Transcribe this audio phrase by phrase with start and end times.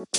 [0.00, 0.16] Selamat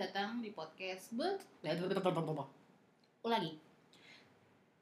[0.00, 1.28] datang di podcast Be
[3.20, 3.60] Ulangi.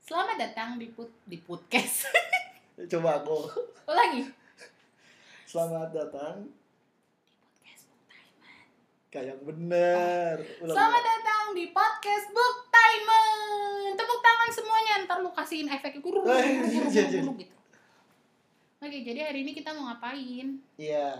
[0.07, 2.07] Selamat datang di put di podcast.
[2.95, 3.51] Coba aku.
[3.91, 4.31] Ulangi.
[5.51, 6.47] Selamat datang.
[9.11, 10.39] Kayak bener.
[10.63, 13.82] Ulang, Selamat datang di podcast Book Timer.
[14.43, 17.23] Tangan semuanya, ntar lu kasihin efek guru guru Eh, guru iya, iya.
[17.23, 17.55] guru gitu.
[18.83, 20.59] Oke, jadi hari ini kita mau ngapain?
[20.75, 21.15] Iya.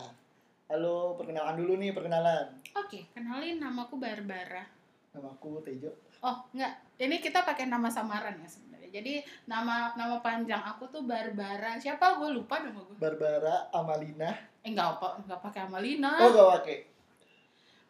[0.67, 2.51] Halo, perkenalan dulu nih, perkenalan.
[2.75, 4.67] Oke, kenalin namaku Barbara.
[5.15, 5.95] Nama aku Tejo.
[6.19, 6.83] Oh, enggak.
[6.99, 8.91] Ini kita pakai nama samaran ya sebenarnya.
[8.91, 11.79] Jadi nama nama panjang aku tuh Barbara.
[11.79, 12.19] Siapa?
[12.19, 12.99] Gue lupa nama gue.
[12.99, 14.35] Barbara Amalina.
[14.67, 16.19] Eh, enggak apa, enggak pakai Amalina.
[16.19, 16.77] Oh, gak pakai.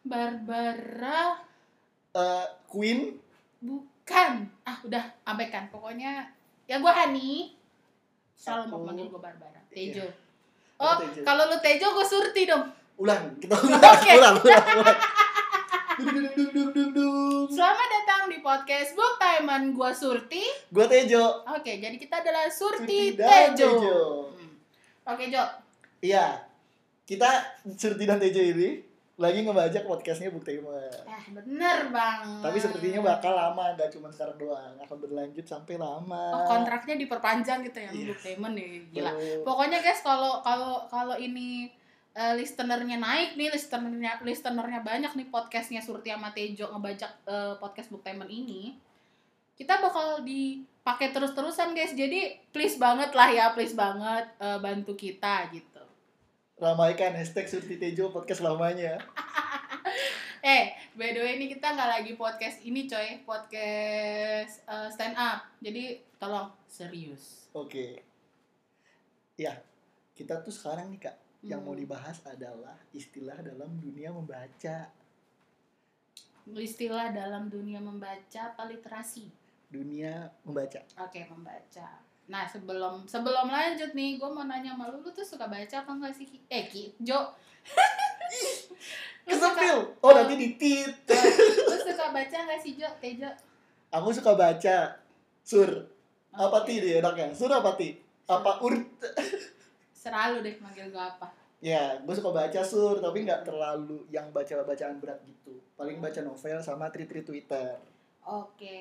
[0.05, 1.41] Barbara
[2.13, 3.17] Eh, Queen.
[3.57, 3.89] bukan.
[4.07, 5.71] Ah, udah abaikan.
[5.71, 6.27] Pokoknya
[6.67, 7.55] ya gue Hani.
[8.35, 9.61] Selalu mau manggil gue Barbara.
[9.71, 10.03] Iya.
[10.03, 10.05] Tejo.
[10.75, 12.67] Aku Oh, kalau lu Tejo gue Surti dong.
[12.99, 14.11] Ulang, kita ulang, Oke.
[14.13, 14.99] ulang, ulang, ulang.
[15.93, 17.45] Dung, dung, dung, dung.
[17.47, 20.43] Selamat datang di podcast Book Timean gue Surti.
[20.67, 21.45] Gua Tejo.
[21.47, 23.69] Oke, jadi kita adalah Surti, Surti dan Tejo.
[23.71, 23.99] Tejo.
[24.35, 24.51] Hmm.
[25.07, 25.43] Oke, Jo.
[26.01, 26.43] Iya.
[27.03, 27.29] Kita
[27.71, 30.89] Surti dan Tejo ini lagi ngebajak podcastnya Buktimer.
[31.05, 32.41] Eh, bener bang.
[32.41, 34.73] Tapi sepertinya bakal lama, gak cuma sekarang doang.
[34.81, 36.33] Akan berlanjut sampai lama.
[36.33, 38.09] Oh, kontraknya diperpanjang gitu ya, Yes.
[38.09, 38.89] Book Timean nih.
[38.89, 39.11] Gila.
[39.13, 39.45] Tuh.
[39.45, 41.69] Pokoknya guys, kalau kalau kalau ini
[42.17, 47.93] eh, listenernya naik nih, listenernya listenernya banyak nih podcastnya Surti sama Tejo ngebajak eh, podcast
[47.93, 48.73] Timean ini,
[49.53, 51.93] kita bakal dipakai terus-terusan guys.
[51.93, 55.72] Jadi please banget lah ya, please banget eh, bantu kita gitu.
[56.57, 58.97] Ramaikan hashtag Surti Tejo podcast lamanya.
[60.43, 65.39] Eh, by the way ini kita nggak lagi podcast ini coy, podcast eh, stand up.
[65.63, 67.47] Jadi tolong serius.
[67.55, 68.03] Oke.
[69.39, 69.63] Ya,
[70.11, 71.79] kita tuh sekarang nih kak, yang mau Hmm.
[71.79, 74.91] dibahas adalah istilah dalam dunia membaca,
[76.43, 79.31] Istilah dalam dunia membaca apa literasi?
[79.71, 80.83] dunia membaca.
[80.99, 82.03] Oke, membaca.
[82.23, 85.91] Nah, sebelum sebelum lanjut nih, gue mau nanya sama lu, lu tuh suka baca apa
[85.91, 86.27] enggak sih?
[86.47, 87.35] Eh, Ki, Jo.
[89.27, 89.77] Kesepil.
[90.03, 90.91] Oh nanti ditit.
[91.71, 92.87] lu suka baca nggak sih, Jo?
[92.99, 93.29] Tejo?
[93.91, 94.99] Aku suka baca.
[95.43, 95.69] Sur.
[96.33, 96.67] Apa Oke.
[96.71, 97.31] ti dia enaknya?
[97.35, 97.99] Sur apa ti?
[98.27, 98.73] Apa ur?
[100.03, 101.31] Serah lu deh manggil gue apa.
[101.63, 105.55] Ya, gue suka baca sur, tapi nggak terlalu yang baca bacaan berat gitu.
[105.79, 107.79] Paling baca novel sama tweet-tweet Twitter.
[108.27, 108.79] Oke.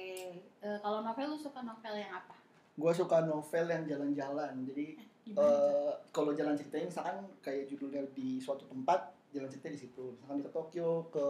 [0.59, 2.42] Eh, kalau novel lu suka novel yang apa?
[2.73, 4.53] Gue suka novel yang jalan-jalan.
[4.69, 4.87] Jadi
[5.23, 10.17] eh kalau jalan ceritanya misalkan kayak judulnya di suatu tempat, jalan cerita di situ.
[10.19, 11.27] Misalkan di ke Tokyo, ke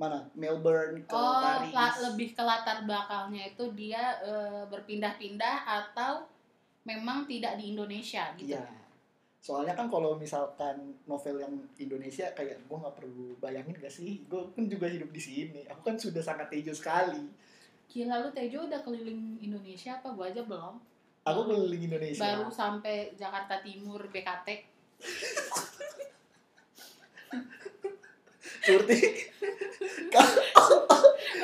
[0.00, 0.24] mana?
[0.32, 1.74] Melbourne, ke oh, Paris.
[1.76, 6.24] la- lebih ke latar belakangnya itu dia eh, berpindah-pindah atau
[6.88, 8.56] memang tidak di Indonesia gitu.
[8.56, 8.64] Iya.
[9.40, 14.40] Soalnya kan kalau misalkan novel yang Indonesia kayak gue nggak perlu bayangin gak sih, gue
[14.52, 15.64] kan juga hidup di sini.
[15.68, 17.24] Aku kan sudah sangat tejo sekali.
[17.90, 20.14] Gila lu Tejo udah keliling Indonesia apa?
[20.14, 20.78] Gua aja belum.
[21.20, 22.22] Aku keliling Indonesia.
[22.22, 24.48] baru sampai Jakarta Timur BKT
[28.60, 29.00] Surti,
[30.12, 30.40] kamu,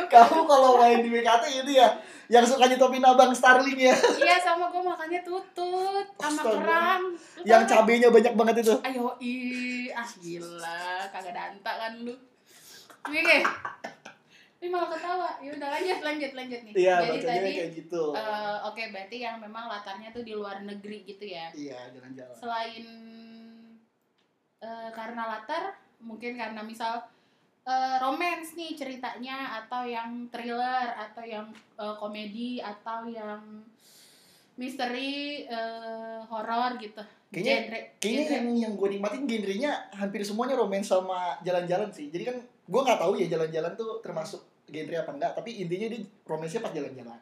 [0.04, 1.88] kamu kalau main di BKT ini ya,
[2.28, 7.02] yang suka nyetopin abang Starling ya, iya sama gue makannya tutut sama kerang
[7.42, 8.74] yang cabenya banyak banget itu.
[8.84, 12.12] ayo ih ah gila kagak danta kan lu
[13.06, 13.38] Oke,
[14.56, 15.30] ini malah ketawa.
[15.38, 16.72] Ya udah lanjut, lanjut, lanjut nih.
[16.74, 18.02] Iya, Jadi tadi, kayak gitu.
[18.12, 21.52] eh, oke berarti yang memang latarnya tuh di luar negeri gitu ya.
[21.52, 22.34] Iya, jalan-jalan.
[22.34, 22.84] selain
[24.58, 27.04] eh, karena latar mungkin karena misal
[27.62, 31.46] eh, romance nih ceritanya atau yang thriller atau yang
[31.76, 33.60] eh, komedi atau yang
[34.54, 38.32] misteri eh, horor gitu Kayaknya- genre Kayaknya genre.
[38.32, 42.08] yang yang gue nikmatin genrenya hampir semuanya romance sama jalan-jalan sih.
[42.08, 45.32] Jadi kan gue nggak tahu ya jalan-jalan tuh termasuk genre apa enggak.
[45.34, 47.20] Tapi intinya dia romansnya pas jalan-jalan.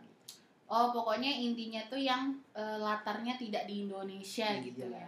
[0.65, 2.22] oh pokoknya intinya tuh yang
[2.53, 5.04] eh, latarnya tidak di Indonesia Iya, gitu ya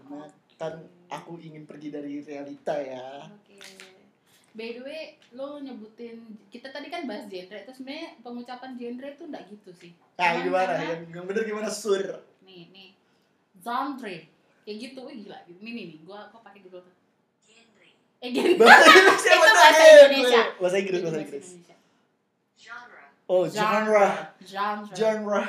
[0.00, 0.24] Karena
[0.54, 0.74] kan
[1.08, 3.28] aku ingin pergi dari realita ya.
[3.28, 3.60] Oke.
[4.54, 9.24] By the way, lo nyebutin kita tadi kan bahas genre itu sebenarnya pengucapan genre itu
[9.24, 9.92] enggak gitu sih.
[10.14, 10.72] Nah, gimana?
[10.72, 12.02] karena- Yang, yang bener gimana sur?
[12.40, 12.88] Nih, nih.
[13.58, 14.16] Genre.
[14.62, 15.38] Kayak gitu, wih gila.
[15.44, 16.94] Ini nih, nih, gua gua pakai dulu tuh.
[18.24, 18.56] Genre.
[18.56, 20.00] Bahasa Indonesia Itu bahasa bahasa Inggris.
[20.00, 20.42] Indonesia.
[20.56, 21.48] Bahasa Inggris, bahasa Inggris.
[23.24, 24.08] Oh, genre.
[24.44, 24.92] Genre.
[24.92, 25.42] Genre.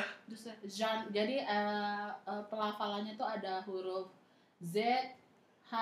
[0.64, 1.08] Genre.
[1.12, 4.08] Jadi eh, eh, pelafalannya tuh ada huruf
[4.64, 4.76] Z,
[5.68, 5.74] H,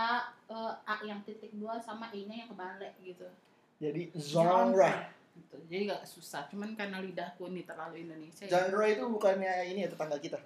[0.49, 3.29] eh, A yang titik dua sama I-nya yang kebalik gitu.
[3.77, 4.93] Jadi genre.
[5.33, 5.57] gitu.
[5.65, 8.53] jadi gak susah cuman karena lidahku ini terlalu Indonesia ya.
[8.53, 10.37] Genre itu bukannya ini ya tetangga kita.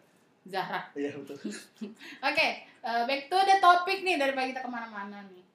[0.47, 1.35] Zahra Iya betul.
[2.31, 5.46] Oke, eh, back to the topic nih daripada kita ke mana-mana nih.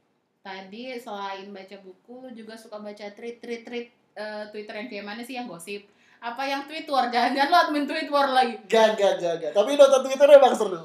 [0.43, 5.06] Tadi selain baca buku, lu juga suka baca tweet tweet tweet eh, Twitter yang kayak
[5.06, 5.87] mana sih yang gosip?
[6.19, 7.06] Apa yang tweet war?
[7.06, 8.59] Jangan-jangan lu admin tweet war lagi?
[8.67, 9.53] Gak, gak, gak, gak.
[9.53, 10.83] Tapi nonton Twitter emang seru.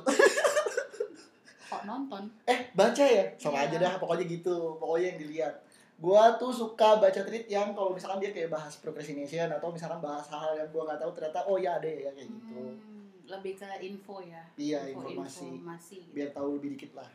[1.68, 2.24] Kok nonton?
[2.45, 3.25] Eh, baca ya?
[3.36, 3.68] Sama Iya.
[3.68, 4.77] aja dah, pokoknya gitu.
[4.77, 5.54] Pokoknya yang dilihat.
[5.98, 10.30] Gua tuh suka baca tweet yang kalau misalkan dia kayak bahas procrastination atau misalkan bahas
[10.30, 12.54] hal-hal yang gua nggak tahu ternyata oh ya ada ya kayak gitu.
[12.54, 14.42] Hmm, lebih ke info ya.
[14.54, 15.45] Iya, Info- informasi.
[15.50, 16.13] informasi gitu.
[16.13, 17.09] Biar tahu lebih dikit lah.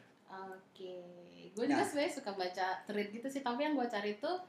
[0.51, 0.99] Oke,
[1.53, 1.85] gue juga Nah.
[1.85, 4.41] sebenarnya suka baca tweet gitu sih, tapi yang gue cari tuh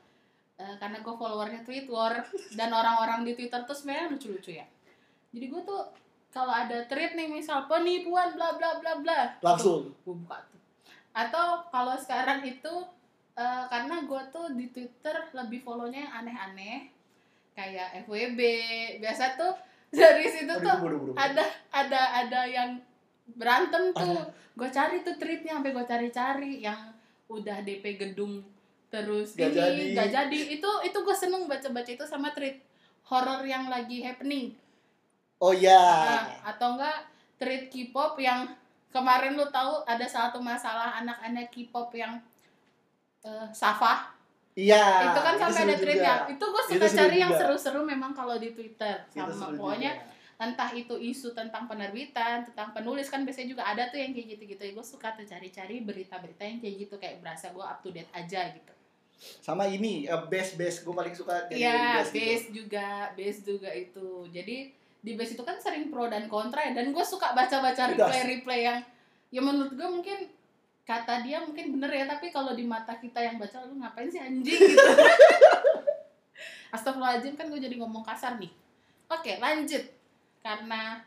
[0.55, 2.13] eh, karena gue followernya tweet war
[2.57, 4.65] dan orang-orang di Twitter tuh sebenarnya lucu-lucu ya.
[5.29, 5.81] Jadi gue tuh
[6.29, 9.89] kalau ada tweet nih misal penipuan bla bla bla bla, Langsung.
[10.01, 10.61] gue buka tuh.
[11.11, 12.73] Atau kalau sekarang itu
[13.33, 16.89] eh, karena gue tuh di Twitter lebih follownya yang aneh-aneh
[17.53, 18.39] kayak FWB,
[18.97, 19.53] biasa tuh
[19.93, 22.77] dari situ Aduh, tuh ada ada ada yang
[23.25, 24.17] berantem tuh
[24.53, 26.92] gue cari tuh tweetnya sampai gue cari-cari yang
[27.33, 28.45] udah DP gedung
[28.87, 29.83] terus Gak ini jadi.
[29.95, 32.61] gak jadi itu itu gue seneng baca-baca itu sama tweet
[33.03, 34.53] horror yang lagi happening
[35.37, 35.75] Oh ya.
[35.75, 37.03] Nah, atau enggak
[37.35, 38.47] tweet K-pop yang
[38.87, 42.15] kemarin lu tahu ada satu masalah anak-anak K-pop yang
[43.21, 44.13] eh, Safa
[44.53, 45.09] Iya.
[45.09, 45.83] itu kan sampai seru ada juga.
[45.83, 47.39] tweetnya itu gue Itu suka seru cari yang juga.
[47.41, 50.11] seru-seru memang kalau di Twitter Itu sama pokoknya juga.
[50.43, 54.63] Entah itu isu tentang penerbitan, tentang penulis kan biasanya juga ada tuh yang kayak gitu-gitu.
[54.71, 58.51] Gue suka tuh cari-cari berita-berita yang kayak gitu kayak berasa gue up to date aja
[58.51, 58.73] gitu.
[59.39, 62.19] Sama ini eh, best best gue paling suka dari Iya, best gitu.
[62.19, 64.07] base juga, base juga itu.
[64.27, 64.57] Jadi
[64.99, 66.71] di base itu kan sering pro dan kontra ya.
[66.71, 67.97] Dan gue suka baca-baca Bebas.
[68.11, 68.79] replay-replay yang
[69.29, 70.19] ya menurut gue mungkin
[70.83, 74.19] kata dia mungkin bener ya tapi kalau di mata kita yang baca lu ngapain sih
[74.19, 74.83] anjing gitu
[76.69, 78.51] Astagfirullahaladzim kan gue jadi ngomong kasar nih
[79.07, 79.83] oke lanjut
[80.43, 80.99] karena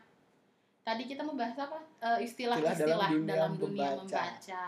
[0.81, 4.03] tadi kita mau bahas apa Eh, istilah-istilah Istilah dalam dunia dalam dunia membaca.
[4.03, 4.65] membaca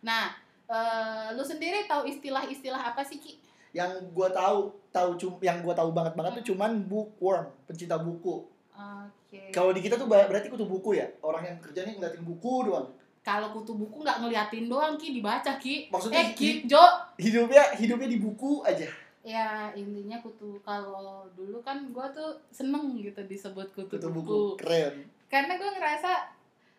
[0.00, 0.24] nah
[0.66, 3.40] eh, lu sendiri tahu istilah-istilah apa sih ki
[3.72, 4.58] Yang gue tahu
[4.88, 6.38] tahu cum yang gue tahu banget banget Hmm.
[6.38, 8.46] tuh cuman bookworm, pencinta buku.
[8.70, 11.10] oke Kalau di kita tuh ber- berarti kutu buku ya.
[11.18, 12.86] Orang yang kerjanya ngeliatin buku doang.
[13.20, 16.78] kalau kutu buku nggak ngeliatin doang ki dibaca ki Maksudnya eh ki Jo
[17.16, 18.86] hidupnya hidupnya di buku aja.
[19.24, 24.20] Ya intinya kutu kalau dulu kan gue tuh seneng gitu disebut kutu, Kutu buku.
[24.20, 25.08] buku keren.
[25.32, 26.12] karena gue ngerasa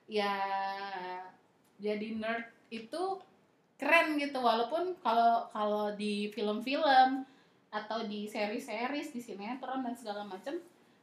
[0.06, 0.38] ya
[1.82, 3.02] jadi nerd itu
[3.76, 7.26] keren gitu walaupun kalau kalau di film-film
[7.74, 10.56] atau di seri-series di sinetron dan segala macam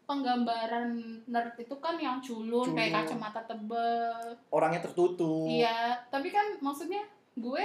[0.02, 0.94] penggambaran
[1.26, 2.98] nerd itu kan yang culun, kayak Culun.
[3.06, 5.46] kacamata tebel Orangnya tertutup.
[5.46, 7.06] Iya, tapi kan maksudnya
[7.38, 7.64] gue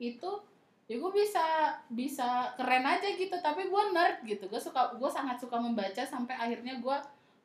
[0.00, 0.30] itu
[0.90, 1.46] ya gue bisa
[1.86, 4.50] bisa keren aja gitu, tapi gue nerd gitu.
[4.50, 6.96] Gue suka gue sangat suka membaca sampai akhirnya gue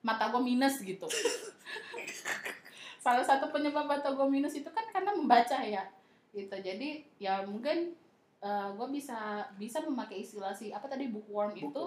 [0.01, 1.05] mata gue minus gitu.
[3.05, 5.85] Salah satu penyebab mata gue minus itu kan karena membaca ya.
[6.33, 6.57] Gitu.
[6.57, 7.93] Jadi ya mungkin
[8.41, 11.69] eh, gue bisa bisa memakai istilah si apa tadi bookworm Buku.
[11.69, 11.83] itu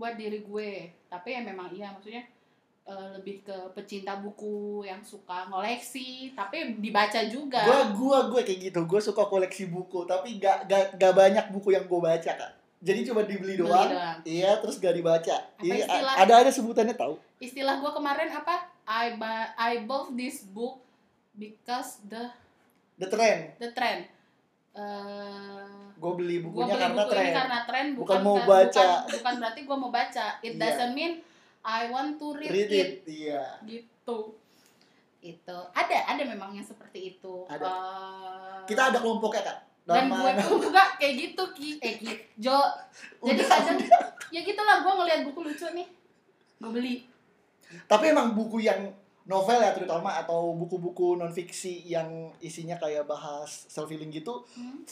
[0.00, 0.96] buat diri gue.
[1.12, 2.24] Tapi ya memang iya maksudnya
[2.86, 8.60] eh, lebih ke pecinta buku yang suka ngoleksi tapi dibaca juga Gua gua gua kayak
[8.64, 8.80] gitu.
[8.84, 12.52] Gue suka koleksi buku, tapi gak, gak, gak banyak buku yang gue baca kak.
[12.78, 13.90] Jadi cuma dibeli Beli doang.
[13.90, 14.16] doang.
[14.22, 15.34] Iya, terus gak dibaca.
[15.34, 16.14] Apa Iya, istilah?
[16.16, 17.18] ada ada sebutannya tahu.
[17.36, 20.80] istilah gue kemarin apa I ba- I bought this book
[21.34, 22.30] because the
[22.96, 23.58] The trend.
[23.58, 24.08] the trend
[24.72, 25.64] Eh,
[25.96, 27.34] Gue beli gue bukunya beli karena buku ini trend.
[27.34, 28.84] karena tren bukan Bukan mau baca.
[28.84, 30.60] bukan, bukan berarti gue mau baca it Iya.
[30.62, 31.12] doesn't mean
[31.66, 32.78] I want to read, Read it.
[32.78, 32.90] it.
[33.04, 33.42] Iya.
[33.60, 34.38] gitu
[35.18, 37.66] itu ada ada memang yang seperti itu Ada.
[37.66, 39.58] Eh, Kita ada kelompoknya kak.
[39.84, 42.58] dan gue pun juga kayak gitu ki eh ki Jo
[43.20, 43.78] jadi kadang
[44.28, 45.86] ya gitulah gue ngeliat buku lucu nih
[46.56, 46.94] gue beli
[47.84, 48.86] Tapi emang buku yang
[49.24, 52.06] novel ya terutama atau buku-buku non fiksi yang
[52.38, 54.86] isinya kayak bahas self healing gitu, Hmm,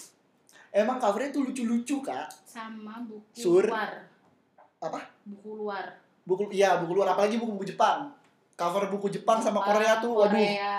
[0.72, 2.26] emang covernya tuh lucu-lucu kak.
[2.44, 3.62] sama buku Sur.
[3.64, 4.10] luar
[4.80, 5.06] Apa?
[5.24, 5.86] buku luar
[6.24, 8.08] Buku iya buku luar apalagi buku-buku Jepang.
[8.54, 10.32] Cover buku Jepang sama Jepang, Korea tuh, waduh.
[10.32, 10.76] Korea.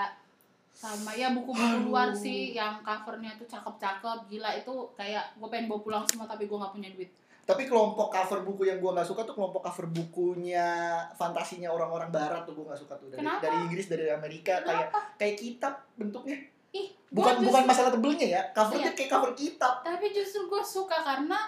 [0.72, 1.88] sama ya buku-buku Aduh.
[1.88, 6.44] luar sih yang covernya tuh cakep-cakep gila itu kayak gue pengen bawa pulang semua tapi
[6.44, 7.08] gue nggak punya duit
[7.42, 10.66] Tapi kelompok cover buku yang gua nggak suka tuh kelompok cover bukunya
[11.12, 13.40] fantasinya orang-orang barat tuh gua nggak suka tuh dari Kenapa?
[13.40, 14.86] dari Inggris dari Amerika kayak
[15.16, 16.36] kayak kitab bentuknya.
[16.70, 18.92] ih Bukan gua bukan justru- masalah tebelnya ya, covernya Iya.
[18.92, 19.72] kayak cover kitab.
[19.80, 21.38] tapi justru gue suka karena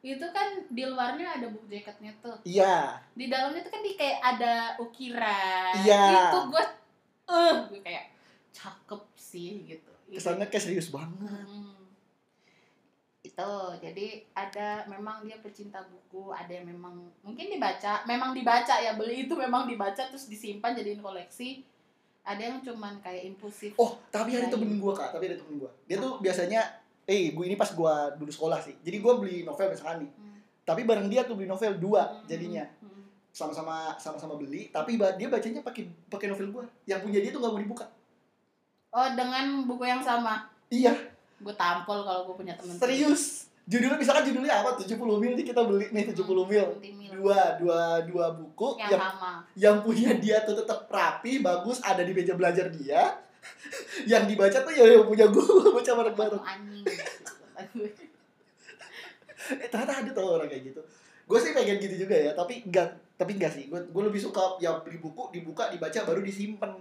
[0.00, 3.02] itu kan di luarnya ada buku jaketnya tuh Iya.
[3.12, 6.02] di dalamnya tuh kan di kayak ada ukiran Iya.
[6.30, 6.64] itu gue
[7.28, 8.04] eh gue kayak
[8.50, 11.20] cakep sih gitu Kesannya kayak serius banget.
[11.20, 11.76] Hmm.
[13.18, 18.94] gitu jadi ada memang dia pecinta buku ada yang memang mungkin dibaca memang dibaca ya
[18.94, 21.60] beli itu memang dibaca terus disimpan jadiin koleksi
[22.22, 24.52] ada yang cuman kayak impulsif Oh, tapi ada Lain.
[24.54, 25.72] temen gua kak, tapi ada temen gua.
[25.84, 26.60] Dia tuh biasanya,
[27.08, 28.76] eh, gue ini pas gua dulu sekolah sih.
[28.84, 30.10] Jadi gua beli novel misalkan nih.
[30.12, 30.38] Hmm.
[30.62, 32.68] Tapi bareng dia tuh beli novel dua Hmm, jadinya.
[32.84, 33.32] hmm.
[33.32, 36.64] Sama-sama sama-sama beli, tapi dia bacanya pakai pakai novel gua.
[36.84, 37.86] Yang punya dia tuh nggak mau dibuka.
[38.88, 40.92] oh dengan buku yang sama Iya,
[41.38, 43.48] gue tampol kalau gue punya temen serius.
[43.64, 44.80] Judulnya misalkan judulnya apa?
[44.80, 46.66] 70 mil nih kita beli nih 70 mil.
[46.80, 47.12] Timil.
[47.20, 52.00] Dua, dua, dua buku yang yang sama yang punya dia tuh tetap rapi, bagus, ada
[52.00, 53.16] di meja belajar dia.
[54.12, 55.44] yang dibaca tuh ya yang punya gua
[55.76, 56.42] baca bareng-bareng.
[56.42, 56.84] anjing
[59.48, 60.80] eh, ternyata ada tuh orang kayak gitu.
[61.28, 63.66] Gue sih pengen gitu juga ya tapi enggak tapi enggak sih.
[63.66, 66.76] Gue gue lebih suka ya beli buku dibuka dibaca baru disimpan.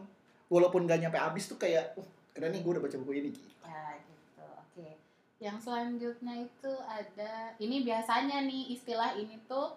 [0.48, 3.30] Walaupun gak nyampe habis tuh kayak uh keren nih gue udah baca buku ini.
[3.36, 4.46] Gitu ya gitu.
[4.46, 4.88] Oke.
[5.44, 9.76] Yang selanjutnya itu ada ini biasanya nih istilah ini tuh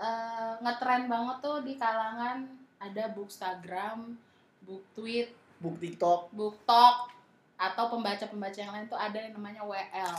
[0.00, 2.48] eh, ngetren banget tuh di kalangan
[2.80, 4.16] ada bookstagram
[4.64, 6.32] book tweet book TikTok.
[6.32, 7.12] Book talk
[7.60, 10.16] atau pembaca-pembaca yang lain tuh ada yang namanya WL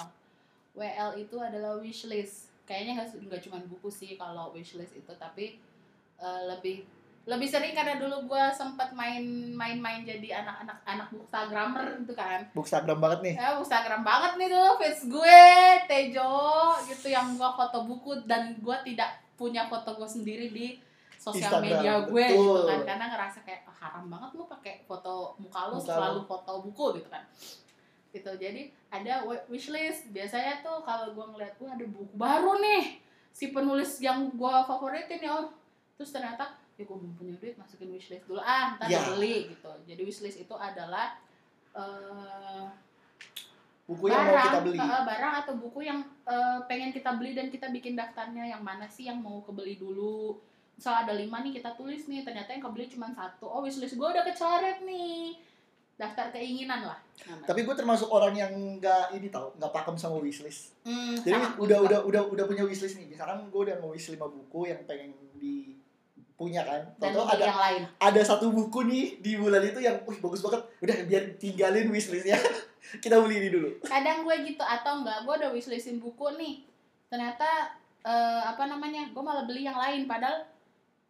[0.78, 5.58] WL itu adalah wishlist kayaknya nggak cuma buku sih kalau wishlist itu tapi
[6.22, 6.86] eh, lebih
[7.22, 9.22] lebih sering karena dulu gue sempat main
[9.54, 12.42] main-main jadi anak-anak anak bookstagrammer gitu kan.
[12.50, 13.36] Book Instagram banget nih.
[13.38, 15.42] Ya bookstagram banget nih tuh feeds gue
[15.86, 16.34] Tejo
[16.90, 20.82] gitu yang gue foto buku dan gue tidak punya foto gue sendiri di
[21.22, 22.42] sosial Instagram, media gue betul.
[22.42, 22.80] gitu kan.
[22.84, 26.86] Karena ngerasa kayak "Ah, haram banget lu pakai foto muka lu Muka selalu foto buku
[26.98, 27.22] gitu kan.
[28.10, 28.32] Gitu.
[28.36, 30.10] Jadi ada wi- wishlist.
[30.10, 32.98] Biasanya tuh kalau gue ngeliat wah ada buku baru nih.
[33.30, 35.54] Si penulis yang gue favoritin ya oh
[35.94, 38.42] terus ternyata ya gue belum punya duit masukin wishlist dulu.
[38.42, 39.06] Ah ntar Ya.
[39.08, 39.70] beli gitu.
[39.86, 41.22] Jadi wishlist itu adalah
[41.72, 42.66] eh
[43.84, 44.78] buku yang mau kita beli.
[44.80, 48.50] eh, barang atau buku yang eh, pengen kita beli dan kita bikin daftarnya.
[48.50, 50.36] Yang mana sih yang mau kebeli dulu
[50.82, 53.46] misal ada lima nih kita tulis nih ternyata yang kebeli cuma satu.
[53.46, 55.38] Oh wishlist gue udah kecoret nih.
[55.94, 56.98] Daftar keinginan lah
[57.30, 57.46] namanya.
[57.46, 58.50] tapi gue termasuk orang yang
[58.82, 60.74] nggak ini tau nggak pakem sama wishlist.
[60.82, 61.86] Hmm, jadi sama, udah juga.
[61.86, 63.14] udah udah udah punya wishlist nih.
[63.14, 65.78] Misalkan gue udah nge-wish lima buku yang pengen di
[66.34, 66.82] punya kan.
[66.98, 67.82] Beli ada yang lain.
[68.02, 70.66] ada satu buku nih di bulan itu yang wih bagus banget.
[70.82, 72.42] Udah biar tinggalin wishlistnya.
[73.06, 73.70] Kita beli ini dulu.
[73.86, 76.66] Kadang gue gitu atau enggak gue udah wishlistin buku nih.
[77.14, 80.10] Ternyata eh, apa namanya gue malah beli yang lain.
[80.10, 80.51] Padahal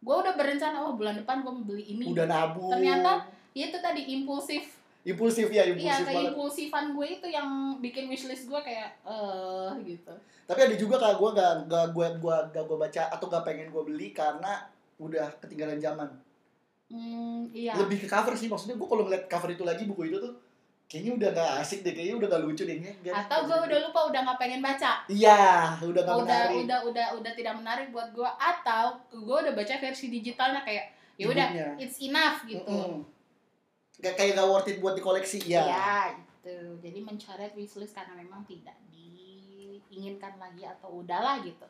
[0.02, 2.10] gue udah berencana oh bulan depan gue mau beli ini.
[2.10, 2.74] Udah nabung.
[2.74, 4.82] Ternyata ya itu tadi impulsif.
[5.06, 6.14] Impulsif ya iya impulsif banget.
[6.34, 10.14] keimpulsifan gue itu yang bikin wishlist gue kayak eh gitu.
[10.42, 13.70] Tapi ada juga kalau gue gak gak gue gua gak gue baca atau gak pengen
[13.70, 14.66] gue beli karena
[14.98, 16.10] udah ketinggalan zaman.
[16.90, 17.78] Hmm, iya.
[17.78, 20.34] Lebih ke cover sih maksudnya gue kalau ngeliat cover itu lagi buku itu tuh
[20.92, 24.00] kayaknya udah gak asik deh kayaknya udah gak lucu deh kayaknya atau gue udah lupa
[24.12, 24.92] udah nggak pengen baca.
[25.08, 26.68] Iya udah gak udah menarik.
[26.68, 31.32] udah udah udah tidak menarik buat gue atau gue udah baca versi digitalnya kayak ya
[31.32, 31.48] udah
[31.80, 32.68] it's enough gitu.
[32.68, 33.08] Mm-mm.
[34.04, 35.64] Kayak kayak gak worth it buat dikoleksi ya.
[35.64, 36.76] ya gitu.
[36.84, 41.64] Jadi mencoret wishlist karena memang tidak diinginkan lagi atau udahlah gitu.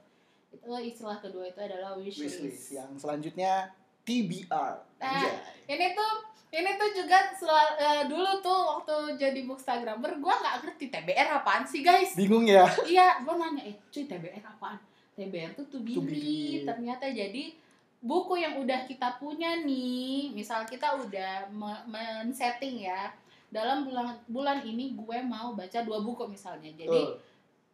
[0.50, 2.74] Itu istilah kedua itu adalah wishlist, Wishlist.
[2.74, 3.70] Yang selanjutnya
[4.02, 4.72] TBR.
[4.98, 5.34] Nah, Anjay.
[5.68, 6.12] ini tuh
[6.52, 11.64] ini tuh juga sel- eh, dulu tuh waktu jadi bookstagrammer gue nggak ngerti TBR apaan
[11.64, 12.68] sih guys Bingung ya?
[12.92, 14.76] iya gue nanya eh cuy TBR apaan
[15.16, 16.04] TBR tuh read.
[16.04, 16.62] read.
[16.68, 17.56] ternyata jadi
[17.98, 23.08] buku yang udah kita punya nih misal kita udah me- men-setting ya
[23.48, 27.16] dalam bulan bulan ini gue mau baca dua buku misalnya jadi Tuh.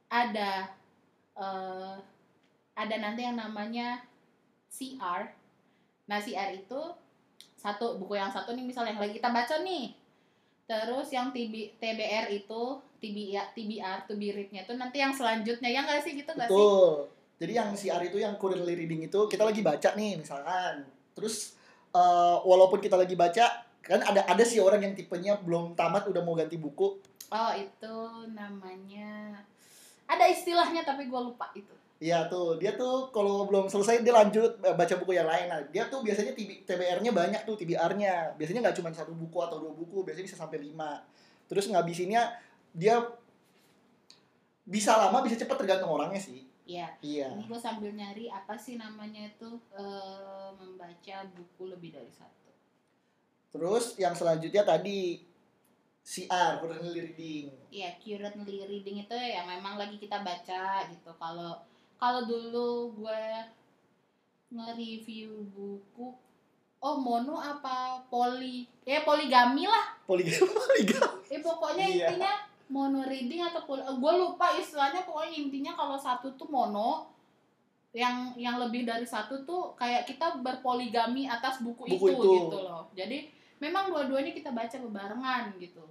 [0.06, 0.70] ada
[1.34, 1.94] eh,
[2.78, 4.06] ada nanti yang namanya
[4.70, 5.37] CR.
[6.08, 6.80] Nah, CR itu
[7.58, 9.92] satu buku yang satu nih misalnya yang lagi kita baca nih.
[10.68, 12.62] Terus yang TB, TBR itu
[12.98, 16.56] TBR, TBR to be read-nya itu nanti yang selanjutnya ya nggak sih gitu nggak sih?
[16.56, 17.08] Betul.
[17.38, 20.82] Jadi yang CR itu yang currently reading itu kita lagi baca nih misalkan.
[21.14, 21.54] Terus
[21.94, 26.20] eh, walaupun kita lagi baca kan ada ada sih orang yang tipenya belum tamat udah
[26.26, 26.98] mau ganti buku.
[27.28, 27.96] Oh, itu
[28.34, 29.38] namanya
[30.10, 31.77] ada istilahnya tapi gue lupa itu.
[31.98, 35.50] Iya tuh, dia tuh kalau belum selesai dia lanjut eh, baca buku yang lain.
[35.50, 38.38] Nah, dia tuh biasanya TB TBR-nya banyak tuh, TBR-nya.
[38.38, 41.02] Biasanya nggak cuma satu buku atau dua buku, biasanya bisa sampai lima.
[41.50, 42.38] Terus ngabisinnya
[42.70, 43.02] dia
[44.62, 46.46] bisa lama, bisa cepet tergantung orangnya sih.
[46.70, 46.86] Iya.
[47.02, 47.34] Iya.
[47.34, 52.54] Ini gue sambil nyari apa sih namanya itu eh, membaca buku lebih dari satu.
[53.50, 55.18] Terus yang selanjutnya tadi
[56.08, 57.52] CR, currently reading.
[57.68, 61.10] Iya, currently reading itu yang memang lagi kita baca gitu.
[61.18, 61.67] Kalau
[61.98, 63.22] kalau dulu gue
[64.48, 66.08] nge-review buku
[66.78, 71.20] oh mono apa poli ya poligami lah Poligami, poligami.
[71.28, 72.06] eh pokoknya Iya.
[72.08, 72.32] intinya
[72.68, 77.10] mono reading atau gue lupa istilahnya pokoknya intinya kalau satu tuh mono
[77.90, 82.32] yang yang lebih dari satu tuh kayak kita berpoligami atas buku, Buku itu, itu.
[82.46, 83.26] gitu loh jadi
[83.58, 85.82] memang dua-duanya kita baca bebarengan gitu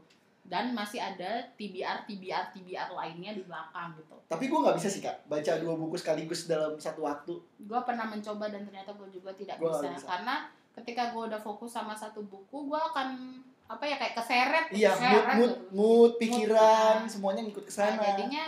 [0.47, 4.99] dan masih ada TBR TBR TBR lainnya di belakang gitu Tapi gue nggak bisa sih
[4.99, 7.35] kak baca dua buku sekaligus dalam satu waktu.
[7.59, 9.91] gue pernah mencoba dan ternyata gue juga tidak Gua bisa.
[9.93, 10.07] bisa.
[10.07, 10.35] karena
[10.73, 14.97] ketika gue udah fokus sama satu buku gue akan apa ya kayak keseret Iya, mood,
[14.97, 15.67] keseret mood, gitu.
[15.71, 17.99] mood, pikiran, Mood, semuanya ngikut ke Nah, sana.
[18.01, 18.43] jadinya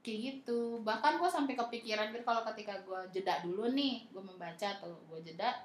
[0.00, 4.66] kayak gitu bahkan gue sampai kepikiran gitu kalau ketika gue jeda dulu nih gue membaca
[4.72, 5.62] atau gue jeda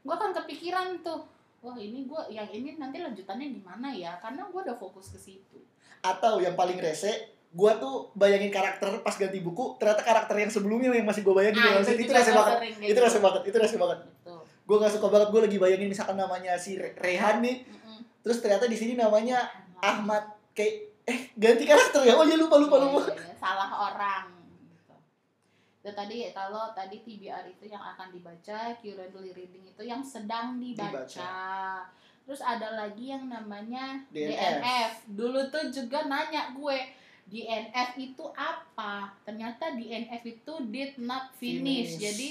[0.00, 1.24] gue akan kepikiran tuh
[1.60, 5.60] wah ini gue yang ini nanti lanjutannya gimana ya karena gue udah fokus ke situ
[6.00, 7.12] Atau yang paling rese,
[7.50, 11.60] gue tuh bayangin karakter pas ganti buku, ternyata karakter yang sebelumnya yang masih gue bayangin
[11.60, 12.58] nah itu itu rese gua banget.
[12.72, 13.00] Itu gitu.
[13.00, 13.98] rese banget, itu rese banget.
[14.00, 14.34] Gitu.
[14.64, 18.00] Gue gak suka banget gue lagi bayangin misalkan namanya si Re- Rehan nih, Mm-mm.
[18.24, 19.44] terus ternyata di sini namanya
[19.76, 20.24] Ahmad
[20.56, 22.16] kayak eh ganti karakter ya.
[22.16, 23.00] Oh iya lupa lupa Iya, lupa.
[23.04, 23.34] iya, iya.
[23.36, 24.39] salah orang gitu.
[25.80, 30.92] Dan tadi kalau tadi TBR itu yang akan dibaca, currently reading itu yang sedang dibaca.
[30.92, 31.36] Dibaca.
[32.22, 34.60] Terus ada lagi yang namanya DNF.
[34.60, 34.92] DNF.
[35.10, 36.78] Dulu tuh juga nanya gue,
[37.26, 39.16] DNF itu apa?
[39.22, 41.96] Ternyata DNF itu did not finish.
[41.96, 41.98] Finish.
[41.98, 42.28] Jadi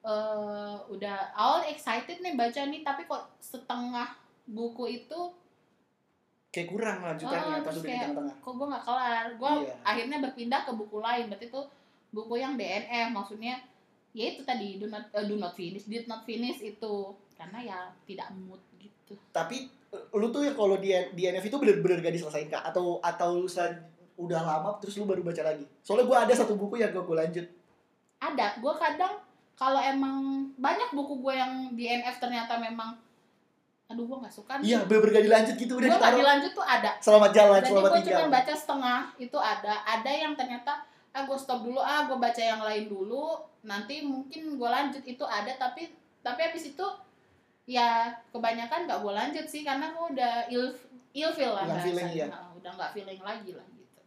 [0.00, 5.20] eh, udah awal excited nih baca nih, tapi kok setengah buku itu
[6.50, 8.36] Kayak kurang lanjutannya Oh, pas terus udah di kayak- tengah-tengah.
[8.36, 9.74] kok gue nggak kelar gue Iya.
[9.84, 11.64] akhirnya berpindah ke buku lain berarti tuh
[12.10, 13.58] buku yang DNF maksudnya
[14.10, 16.94] ya itu tadi do not eh, do not finish did not finish itu
[17.32, 21.98] karena ya tidak mood gitu Tapi eh, lu tuh ya kalau di DNF itu bener-bener
[22.00, 23.86] gak diselesain kak atau atau lu sel-
[24.16, 25.64] udah lama terus lu baru baca lagi.
[25.80, 27.46] Soalnya gue ada satu buku yang gak gue lanjut.
[28.18, 29.16] ada gue kadang
[29.54, 30.20] kalau emang
[30.54, 32.92] banyak buku gue yang DNF ternyata memang
[33.86, 36.20] aduh gue nggak suka Iya, bener-bener gak dilanjut gitu gue udah nggak ditaruh.
[36.20, 39.74] dilanjut tuh ada Selamat jalan, Jadi selamat gue cuma baca setengah itu ada.
[39.82, 40.72] Ada yang ternyata
[41.10, 45.24] ah gue stop dulu ah gue baca yang lain dulu nanti mungkin gue lanjut itu
[45.24, 45.90] ada tapi
[46.20, 46.86] tapi habis itu
[47.64, 50.70] ya kebanyakan gak gue lanjut sih karena gue udah ill
[51.32, 52.26] feel lah Nggak feeling, iya.
[52.30, 54.00] Nah, udah nggak feeling lagi lah gitu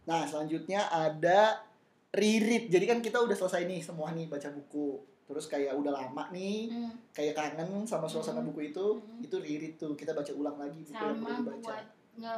[0.00, 1.62] Nah, selanjutnya ada
[2.10, 2.66] reread.
[2.66, 4.98] Jadi kan kita udah selesai nih semua nih baca buku.
[5.24, 8.50] Terus kayak udah lama nih, Hmm, kayak kangen sama suasana Hmm.
[8.50, 9.22] buku itu, Hmm.
[9.22, 9.94] itu reread tuh.
[9.94, 11.62] Kita baca ulang lagi buku yang sama belum dibaca.
[11.62, 11.84] buat
[12.18, 12.36] nge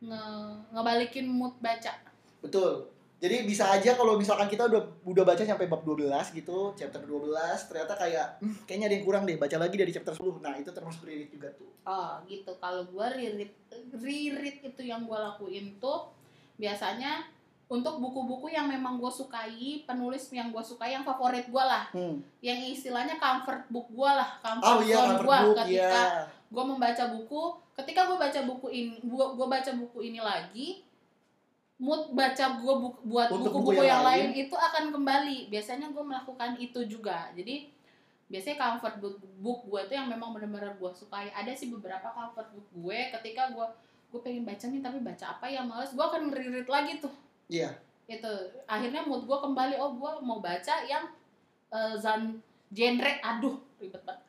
[0.00, 0.22] nge
[0.70, 1.92] ngebalikin mood baca
[2.38, 2.86] Betul.
[3.18, 7.34] Jadi bisa aja kalau misalkan kita udah udah baca sampai bab 12 gitu, chapter 12,
[7.66, 10.38] ternyata kayak "Hmm, kayaknya ada yang kurang deh, baca lagi dari chapter 10.
[10.38, 11.66] Nah, itu termasuk reread juga tuh.
[11.82, 12.54] Oh gitu.
[12.54, 13.50] Kalau gue reread
[13.92, 16.14] reread itu yang gue lakuin tuh
[16.54, 17.26] biasanya
[17.66, 22.22] untuk buku-buku yang memang gue sukai, penulis yang gue sukai, yang favorit gue lah, Hmm.
[22.38, 26.22] yang istilahnya comfort book gue lah, comfort Oh iya, zone gue book ketika ya.
[26.48, 27.42] gue membaca buku,
[27.78, 30.82] ketika gue baca buku ini, gue gue baca buku ini lagi,
[31.78, 34.42] mood baca gue bu- buat buku-buku buku yang yang, lain lain.
[34.42, 35.38] itu akan kembali.
[35.46, 37.30] Biasanya gue melakukan itu juga.
[37.32, 37.70] Jadi
[38.26, 41.30] biasanya comfort book, book gue itu yang memang benar-benar gue sukai.
[41.30, 43.66] Ada sih beberapa comfort book gue ketika gue
[44.08, 47.12] gue pengen baca nih tapi baca apa ya males gue akan reread lagi tuh
[47.46, 47.76] Iya.
[48.08, 48.32] itu
[48.64, 51.04] akhirnya mood gue kembali oh gue mau baca yang
[51.68, 52.40] eh, zan
[52.72, 54.24] genre aduh ribet banget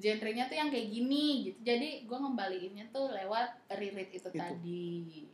[0.00, 4.34] genrenya tuh yang kayak gini gitu jadi gue ngembaliinnya tuh lewat reread itu, Itu.
[4.34, 5.28] tadi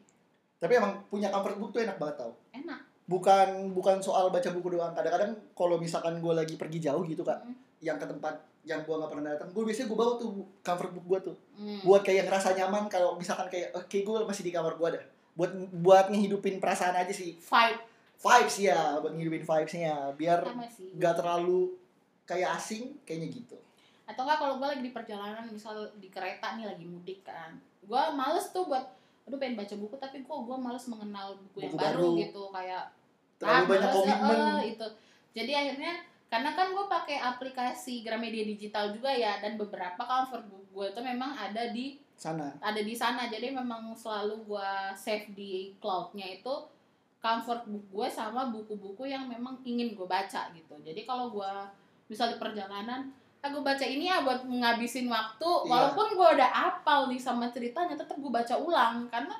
[0.56, 2.32] Tapi emang punya comfort book tuh enak banget tau.
[2.50, 4.90] enak Bukan bukan soal baca buku doang.
[4.96, 8.34] Kadang-kadang kalau misalkan gue lagi pergi jauh gitu kak, Mm, yang ke tempat
[8.66, 11.36] yang gue nggak pernah datang, gue biasanya gue bawa tuh comfort book gue tuh.
[11.60, 11.86] mm.
[11.86, 15.04] Buat kayak ngerasa nyaman kalau misalkan kayak, oke gue masih di kamar gue dah.
[15.36, 17.36] Buat buat ngehidupin perasaan aja sih.
[17.36, 17.80] vibe
[18.16, 19.94] Vibes ya, buat ngehidupin vibesnya.
[20.16, 20.40] Biar
[20.96, 21.76] nggak terlalu
[22.24, 23.56] kayak asing, kayaknya gitu.
[24.06, 28.02] Atau enggak kalau gue lagi di perjalanan misal di kereta nih lagi mudik kan gue
[28.12, 28.86] males tuh buat
[29.22, 32.20] aduh pengen baca buku tapi kok gue males mengenal buku, yang Buku baru, baru.
[32.20, 32.84] gitu kayak
[33.36, 34.38] Terlalu Ah, banyak males, komitmen.
[34.38, 34.86] eh, itu
[35.34, 35.92] jadi akhirnya
[36.26, 41.02] karena kan gue pakai aplikasi Gramedia digital juga ya dan beberapa comfort book gue tuh
[41.02, 42.48] memang ada di sana.
[42.58, 46.54] ada di sana jadi memang selalu gue save di cloudnya itu
[47.18, 51.52] comfort book gue sama buku-buku yang memang ingin gue baca gitu jadi kalau gue
[52.06, 53.10] misal di perjalanan
[53.46, 55.66] aku baca ini ya buat ngabisin waktu Iya.
[55.66, 59.36] walaupun gue udah apal nih sama ceritanya tetap gue baca ulang karena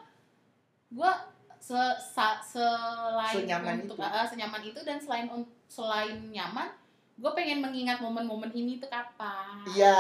[0.89, 1.11] gue
[1.59, 4.07] se, sa- selain Senyaman untuk itu.
[4.07, 5.27] ah, senyaman itu dan selain
[5.67, 6.71] selain nyaman
[7.17, 9.99] gue pengen mengingat momen-momen ini tuh kapan Iya.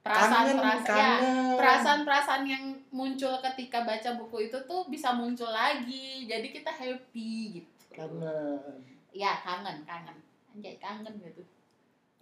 [0.00, 1.12] perasaan Kangen, perasaan ya
[1.54, 7.70] perasaan-perasaan yang muncul ketika baca buku itu tuh bisa muncul lagi jadi kita happy gitu
[7.92, 8.82] Kangen.
[9.10, 10.16] ya kangen kangen
[10.50, 11.42] anjay kangen gitu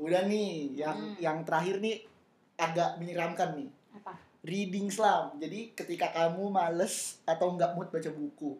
[0.00, 1.16] Udah nih, yang Hmm.
[1.20, 2.08] yang terakhir nih
[2.56, 3.68] agak menyeramkan nih.
[3.90, 5.36] apa reading slam.
[5.36, 8.56] Jadi ketika kamu males atau nggak mood baca buku.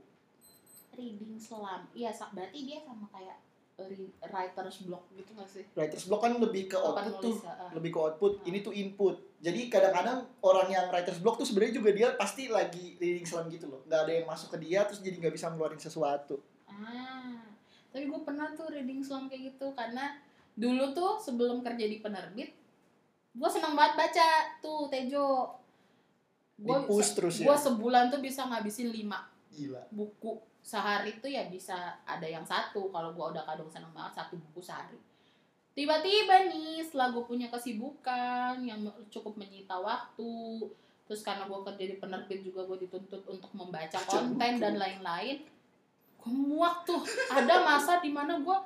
[0.90, 3.40] reading selam iya berarti dia sama kayak
[3.88, 7.72] ri- writer's block gitu gak sih Writer's block kan lebih ke output tuh, ah.
[7.72, 8.33] lebih ke output.
[8.37, 8.44] Ah.
[8.44, 9.16] Ini tuh input.
[9.40, 13.72] Jadi kadang-kadang orang yang writer's block tuh sebenarnya juga dia pasti lagi reading slam gitu
[13.72, 13.81] loh.
[13.88, 16.37] Nggak ada yang masuk ke dia terus jadi nggak bisa ngeluarin sesuatu.
[16.68, 17.40] Ah,
[17.88, 20.20] tapi gue pernah tuh reading slam kayak gitu karena
[20.61, 22.53] dulu tuh sebelum kerja di penerbit,
[23.33, 24.29] gue seneng banget baca
[24.61, 25.57] tuh Tejo.
[26.61, 27.49] Gue terus ya?
[27.49, 29.83] Gue sebulan tuh bisa ngabisin 5 Gila.
[29.88, 34.37] buku sehari tuh ya bisa ada yang satu kalau gue udah kadang seneng banget satu
[34.37, 35.01] buku sehari.
[35.73, 40.68] Tiba-tiba nih setelah gue punya kesibukan yang cukup menyita waktu,
[41.09, 45.40] terus karena gue kerja di penerbit juga gue dituntut untuk membaca Baca konten dan lain-lain
[46.20, 47.01] gue muak tuh
[47.33, 48.57] ada masa di mana gue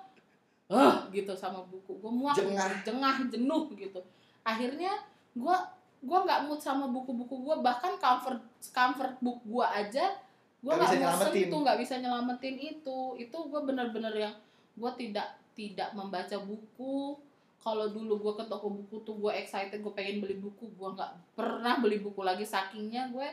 [0.71, 2.01] eh gitu sama buku.
[2.01, 2.81] Gue muak Jengah.
[2.85, 4.01] jengah jenuh gitu.
[4.41, 4.93] Akhirnya
[5.37, 5.57] gue
[6.05, 8.41] gue nggak mood sama buku-buku gue bahkan comfort
[8.73, 10.13] comfort book gue aja
[10.61, 11.33] gue Nggak nyelamatin.
[11.49, 12.99] sentuh nggak bisa nyelamatin itu.
[13.21, 14.35] Itu gue bener-bener yang
[14.77, 17.21] gue tidak tidak membaca buku.
[17.61, 20.69] Kalau dulu gue ke toko buku tuh gue excited gue pengen beli buku.
[20.77, 22.45] Gue nggak pernah beli buku lagi.
[22.45, 23.29] Sakingnya gue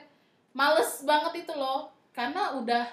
[0.52, 1.92] males banget itu loh.
[2.12, 2.84] Karena udah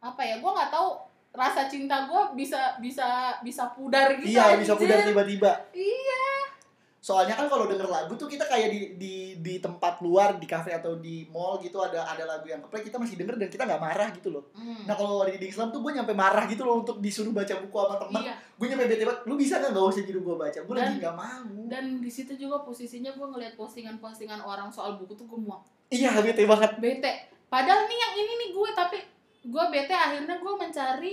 [0.00, 0.88] apa ya gue nggak tahu
[1.34, 3.06] rasa cinta gue bisa bisa
[3.40, 5.50] bisa pudar gitu Iya, bisa pudar tiba-tiba.
[5.72, 6.22] iya
[6.98, 10.72] Soalnya kan kalau denger lagu tuh kita kayak di di di tempat luar di kafe
[10.72, 13.76] atau di mall gitu ada ada lagu yang keplay kita masih denger dan kita nggak
[13.78, 14.48] marah gitu loh.
[14.54, 14.88] Hmm.
[14.88, 17.96] Nah kalau reading slam tuh gue nyampe marah gitu loh untuk disuruh baca buku sama
[17.98, 18.22] temen.
[18.22, 19.20] iya Gue nyampe bete banget.
[19.22, 20.58] Lu bisa nggak nggak usah nyuruh gue baca?
[20.62, 21.44] Gue lagi nggak mau.
[21.66, 26.08] dan di situ juga posisinya gue ngeliat postingan-postingan orang soal buku tuh gue muak Iya
[26.16, 26.72] bete banget.
[26.78, 27.12] bete
[27.46, 28.98] padahal nih yang ini nih gue tapi
[29.44, 31.12] gue bete akhirnya gue mencari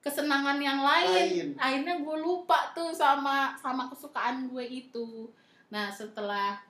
[0.00, 1.08] kesenangan yang lain.
[1.12, 1.48] Lain.
[1.56, 5.28] akhirnya gue lupa tuh sama sama kesukaan gue itu.
[5.72, 6.60] Nah setelah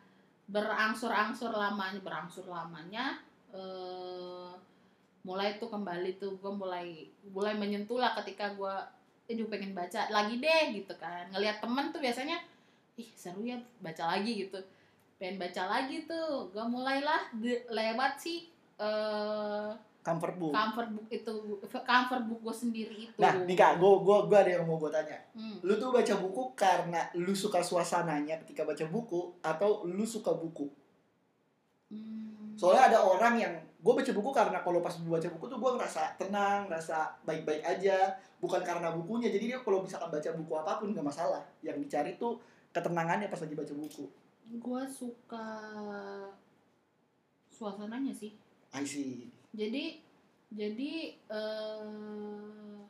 [0.50, 3.22] berangsur-angsur lamanya berangsur lamanya
[3.54, 4.50] eh
[5.22, 8.74] mulai tuh kembali tuh gue mulai mulai menyentuh lah ketika gue
[9.30, 11.30] aduh pengen baca lagi deh gitu kan.
[11.30, 12.38] Ngelihat temen tuh biasanya
[12.98, 14.58] ih seru ya baca lagi gitu.
[15.22, 16.50] Pengen baca lagi tuh.
[16.50, 17.30] Gue mulailah
[17.70, 19.70] lewat sih eh
[20.00, 20.52] Comfort book.
[20.56, 21.34] comfort book itu
[21.84, 24.88] comfort book gue sendiri itu Nah, nih kak, gue gua, gua ada yang mau gue
[24.88, 25.20] tanya.
[25.36, 25.60] Hmm.
[25.60, 30.72] Lu tuh baca buku karena lu suka suasananya ketika baca buku atau lu suka buku?
[31.92, 32.56] Hmm.
[32.56, 36.02] Soalnya ada orang yang gue baca buku karena kalau pas baca buku tuh gue ngerasa
[36.16, 39.28] tenang, ngerasa baik-baik aja, bukan karena bukunya.
[39.28, 41.44] Jadi dia kalau misalkan baca buku apa pun gak masalah.
[41.60, 42.40] Yang dicari tuh
[42.72, 44.04] ketenangannya pas lagi baca buku.
[44.50, 45.46] gue suka
[47.54, 48.34] suasananya sih
[48.72, 49.30] I see.
[49.50, 49.98] Jadi
[50.50, 50.92] jadi
[51.30, 52.80] eh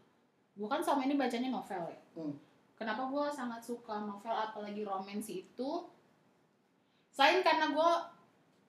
[0.56, 2.34] gue kan selama ini bacanya novel ya Hmm.
[2.74, 5.70] kenapa gue sangat suka novel apalagi romansi itu
[7.10, 7.90] selain karena gue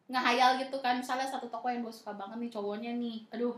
[0.07, 3.55] ngehayal gitu kan misalnya satu tokoh yang gue suka banget nih cowoknya nih aduh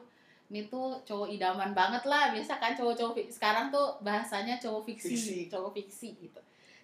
[0.53, 5.37] ini tuh cowok idaman banget lah biasa kan cowok-cowok sekarang tuh bahasanya cowok fiksi, Fiksi.
[5.49, 6.41] cowok fiksi gitu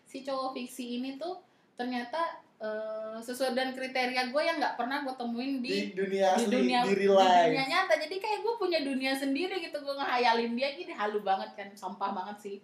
[0.10, 1.38] si cowok fiksi ini tuh
[1.78, 6.44] ternyata eh, sesuai dengan kriteria gue yang nggak pernah gue temuin Di di dunia di
[6.44, 7.48] asli, dunia di di real life.
[7.52, 7.94] dunia nyata.
[7.96, 12.12] Jadi kayak gue punya dunia sendiri gitu gue ngehayalin dia ini halu banget kan sampah
[12.12, 12.58] banget sih.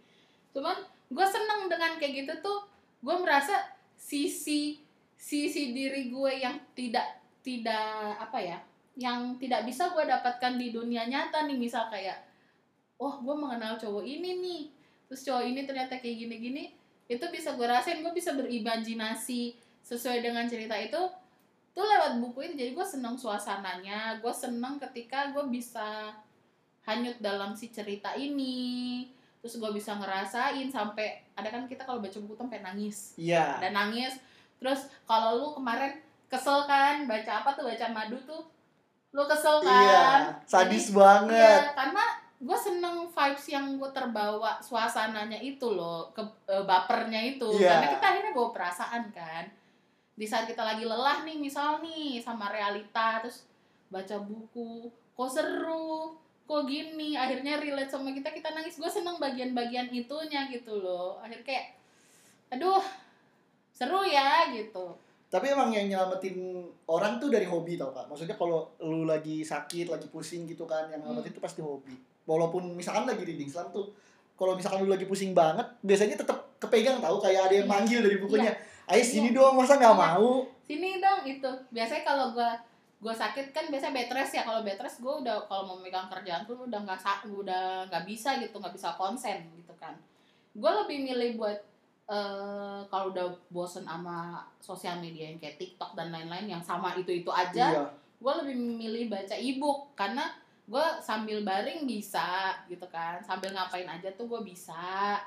[0.51, 0.75] Cuman
[1.07, 2.59] gue seneng dengan kayak gitu tuh
[2.99, 3.55] gue merasa
[3.95, 4.83] sisi
[5.15, 8.57] sisi diri gue yang tidak tidak apa ya
[8.95, 11.55] yang tidak bisa gue dapatkan di dunia nyata nih.
[11.55, 12.19] Misal kayak
[12.99, 14.63] oh gue mengenal cowok ini nih.
[15.07, 20.49] Terus cowok ini ternyata kayak gini-gini itu bisa gue rasain gue bisa berimajinasi sesuai dengan
[20.49, 20.97] cerita itu
[21.71, 26.09] tuh lewat buku itu jadi gue seneng suasananya gue seneng ketika gue bisa
[26.83, 29.05] hanyut dalam si cerita ini
[29.39, 33.61] terus gue bisa ngerasain sampai ada kan kita kalau baca buku tuh sampai nangis Iya.
[33.61, 34.17] dan nangis
[34.57, 38.41] terus kalau lu kemarin kesel kan baca apa tuh baca madu tuh
[39.11, 39.69] lu kesel Iya.
[39.69, 41.37] kan Sadis Jadi, banget.
[41.61, 42.03] Iya, karena
[42.35, 47.69] gue seneng vibes yang gue terbawa suasananya itu loh ke eh, bapernya itu Iya.
[47.69, 49.45] karena kita akhirnya bawa perasaan kan
[50.15, 53.43] di saat kita lagi lelah nih misal nih sama realita terus
[53.87, 59.91] baca buku kok seru kok gini akhirnya relate sama kita kita nangis gue seneng bagian-bagian
[59.91, 61.65] itunya gitu loh akhirnya kayak
[62.49, 62.83] aduh
[63.69, 66.37] seru ya gitu Tapi emang yang nyelamatin
[66.87, 68.07] orang tuh dari hobi tau kak.
[68.07, 71.35] Maksudnya kalau lu lagi sakit, lagi pusing gitu kan, yang nyelamatin Hmm.
[71.35, 71.91] tuh pasti hobi.
[72.23, 73.91] Walaupun misalkan lagi reading slam tuh,
[74.39, 77.73] kalau misalkan lu lagi pusing banget, biasanya tetap kepegang tau kayak ada yang Iya.
[77.73, 78.53] manggil dari bukunya.
[78.85, 80.03] Ayo sini dong, masa nggak Iya.
[80.13, 80.29] mau?
[80.65, 81.51] sini dong itu.
[81.69, 82.49] Biasanya kalau gue
[82.95, 84.41] gue sakit kan biasa bed rest ya.
[84.45, 88.41] Kalau bed rest gue udah kalau mau megang kerjaan tuh udah nggak udah nggak bisa
[88.41, 89.93] gitu nggak bisa konsen gitu kan.
[90.57, 91.59] Gue lebih milih buat
[92.05, 97.33] eh kalau udah bosen sama sosial media yang kayak TikTok dan lain-lain yang sama itu-itu
[97.33, 97.85] aja, iya.
[98.21, 99.97] gue lebih memilih baca e-book.
[99.97, 100.29] Karena
[100.65, 105.17] gue sambil baring bisa gitu kan, sambil ngapain aja tuh gue bisa.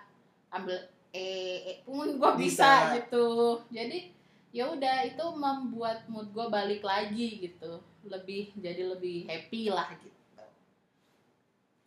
[0.54, 0.78] Ambil
[1.12, 2.92] eh, eh pun gue bisa.
[2.92, 2.96] Bisa.
[3.00, 3.26] gitu.
[3.72, 4.12] Jadi
[4.52, 10.16] ya udah itu membuat mood gue balik lagi gitu, lebih jadi lebih happy lah gitu.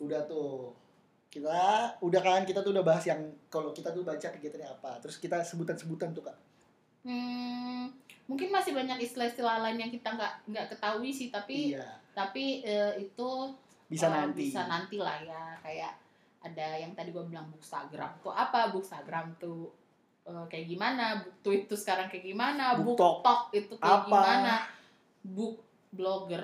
[0.01, 0.73] udah tuh
[1.29, 1.61] kita
[2.01, 3.21] udah kan kita tuh udah bahas yang
[3.53, 6.37] kalau kita tuh baca kegiatannya apa terus kita sebutan-sebutan tuh kak
[7.01, 7.89] Hmm,
[8.29, 12.93] mungkin masih banyak istilah-istilah lain yang kita nggak nggak ketahui sih, tapi iya tapi eh,
[13.01, 13.29] itu
[13.89, 15.93] bisa eh, nanti bisa nanti lah ya kayak
[16.41, 18.11] ada yang tadi gue bilang bookstagram.
[18.19, 19.69] Tuh apa bookstagram tuh?
[20.21, 21.17] Eh, kayak gimana?
[21.17, 22.77] Book tweet tuh sekarang kayak gimana?
[22.77, 23.17] Book Booktalk.
[23.21, 23.41] talk.
[23.51, 24.09] itu kayak Apa?
[24.09, 24.55] gimana?
[25.21, 25.55] Book
[25.89, 26.43] blogger.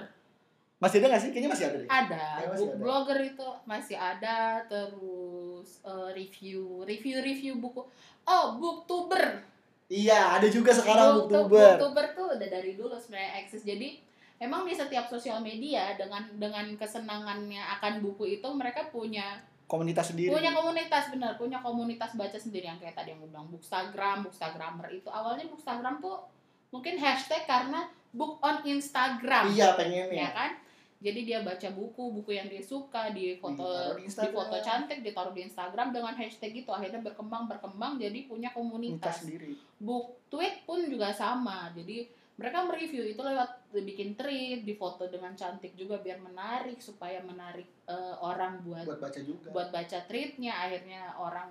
[0.78, 1.30] Masih ada nggak sih?
[1.34, 1.90] Kayaknya masih ada deh.
[1.90, 2.26] Ada.
[2.38, 2.78] Ya, book ada.
[2.78, 7.82] blogger itu masih ada terus eh, review review review buku.
[8.24, 9.42] Oh booktuber.
[9.88, 11.78] Iya ada juga sekarang Booktu- booktuber.
[11.80, 13.64] Booktuber tuh udah dari dulu sebenarnya eksis.
[13.64, 13.98] Jadi
[14.38, 20.32] emang di setiap sosial media dengan dengan kesenangannya akan buku itu mereka punya komunitas sendiri.
[20.32, 21.36] Punya komunitas bener.
[21.36, 23.52] Punya komunitas baca sendiri yang kayak tadi yang gue bilang.
[23.52, 26.24] Bookstagram bookstagrammer itu awalnya bookstagram tuh
[26.72, 29.52] mungkin hashtag karena book on Instagram.
[29.52, 30.52] Iya ya pengennya kan?
[30.98, 35.46] Jadi dia baca buku buku yang dia suka di foto di foto cantik ditaruh di
[35.46, 35.94] Instagram.
[35.94, 38.98] Dengan hashtag itu akhirnya berkembang berkembang jadi punya komunitas.
[38.98, 39.52] Komunitas sendiri.
[39.78, 41.70] Book tweet pun juga sama.
[41.78, 47.18] Jadi mereka mereview itu lewat bikin tweet di foto dengan cantik juga biar menarik supaya
[47.26, 49.50] menarik eh, orang buat buat baca juga.
[49.50, 51.50] buat baca tweetnya akhirnya orang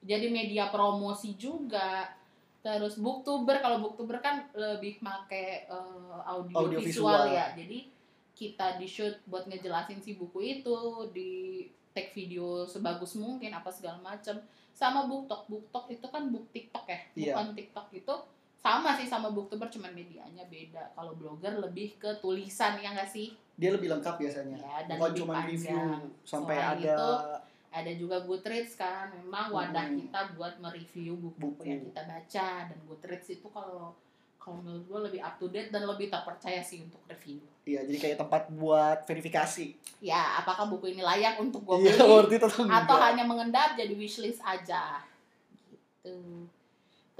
[0.00, 2.08] jadi media promosi juga.
[2.60, 7.34] Terus booktuber kalau booktuber kan lebih make eh, audio, Audio visual, visual.
[7.34, 7.50] ya.
[7.58, 7.78] Jadi
[8.38, 13.98] kita di shoot buat ngejelasin si buku itu di take video sebagus mungkin apa segala
[13.98, 14.38] macem.
[14.70, 17.00] Sama booktok booktok itu kan book tiktok ya?
[17.18, 17.34] Iya.
[17.34, 18.14] bukan tiktok itu
[18.60, 20.92] sama sih sama booktuber cuman medianya beda.
[20.92, 23.32] Kalau blogger lebih ke tulisan ya nggak sih?
[23.56, 24.56] Dia lebih lengkap biasanya.
[24.60, 25.80] Ya, dan bukan cuma review
[26.22, 27.10] sampai Selain ada itu,
[27.70, 29.08] ada juga Goodreads kan.
[29.16, 29.96] Memang wadah Hmm.
[29.96, 31.68] kita buat mereview buku-buku Buku.
[31.68, 32.48] yang kita baca.
[32.68, 33.96] Dan Goodreads itu kalau
[34.36, 37.40] kalau menurut gue lebih up to date dan lebih terpercaya sih untuk review.
[37.64, 39.76] Iya jadi kayak tempat buat verifikasi.
[40.00, 42.36] Ya apakah buku ini layak untuk gue iya beli?
[42.40, 45.00] atau atau enggak hanya mengendap jadi wishlist aja.
[45.68, 46.16] Gitu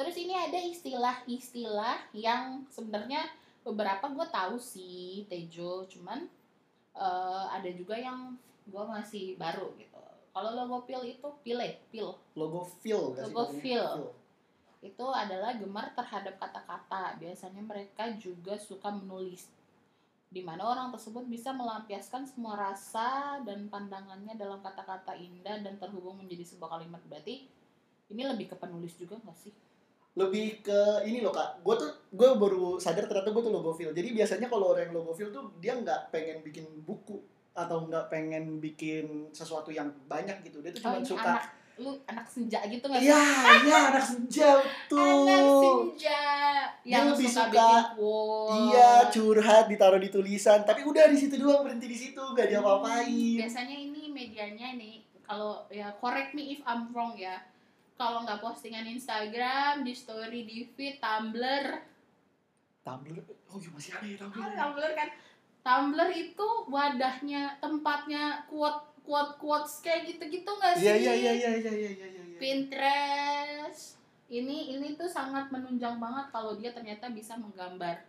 [0.01, 3.21] terus ini ada istilah-istilah yang sebenarnya
[3.61, 6.25] beberapa gue tahu sih Tejo cuman
[6.97, 8.33] eh, ada juga yang
[8.65, 10.01] gue masih baru gitu
[10.33, 14.17] kalau logo pil itu pile pil logo feel Logo feel.
[14.81, 17.21] itu adalah gemar terhadap kata-kata.
[17.21, 19.45] Biasanya mereka juga suka menulis,
[20.33, 26.17] di mana orang tersebut bisa melampiaskan semua rasa dan pandangannya dalam kata-kata indah dan terhubung
[26.17, 27.05] menjadi sebuah kalimat.
[27.13, 27.45] Berarti
[28.09, 29.53] ini lebih ke penulis juga nggak sih?
[30.11, 31.62] Lebih ke ini loh kak.
[31.62, 34.94] Gue tuh gue baru sadar ternyata gue tuh logo feel jadi biasanya kalau orang yang
[34.96, 40.42] logo feel tuh dia nggak pengen bikin buku atau nggak pengen bikin sesuatu yang banyak
[40.42, 40.59] gitu.
[40.61, 41.46] Dia tuh Oh cuma ini suka anak
[41.81, 43.16] lu anak senja gitu nggak iya
[43.64, 46.20] iya anak senja tuh Anak senja.
[46.85, 48.53] Yang lebih suka, suka- bikin quote.
[48.68, 50.61] iya curhat ditaruh di tulisan.
[50.61, 53.37] Tapi udah di situ doang berhenti di situ gak diapa-apain.
[53.40, 57.38] biasanya ini medianya nih kalau ya correct me if I'm wrong ya
[58.01, 61.85] kalau nggak postingan Instagram di story di feed Tumblr
[62.81, 63.21] Tumblr
[63.53, 65.09] oh iya masih ada ya Tumblr ah, Tumblr kan
[65.61, 70.87] Tumblr itu wadahnya tempatnya quote quote quotes kayak gitu-gitu nggak iya, sih?
[70.89, 72.39] Iya iya iya iya iya iya iya.
[72.41, 74.01] Pinterest
[74.33, 78.01] ini ini tuh sangat menunjang banget kalau dia ternyata bisa menggambar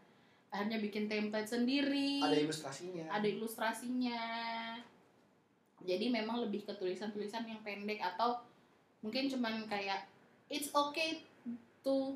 [0.51, 2.19] akhirnya bikin template sendiri.
[2.19, 3.05] Ada ilustrasinya.
[3.07, 4.23] Ada ilustrasinya.
[5.81, 8.50] Jadi memang lebih ke tulisan-tulisan yang pendek atau
[9.01, 10.05] mungkin cuman kayak
[10.47, 11.25] it's okay
[11.81, 12.15] to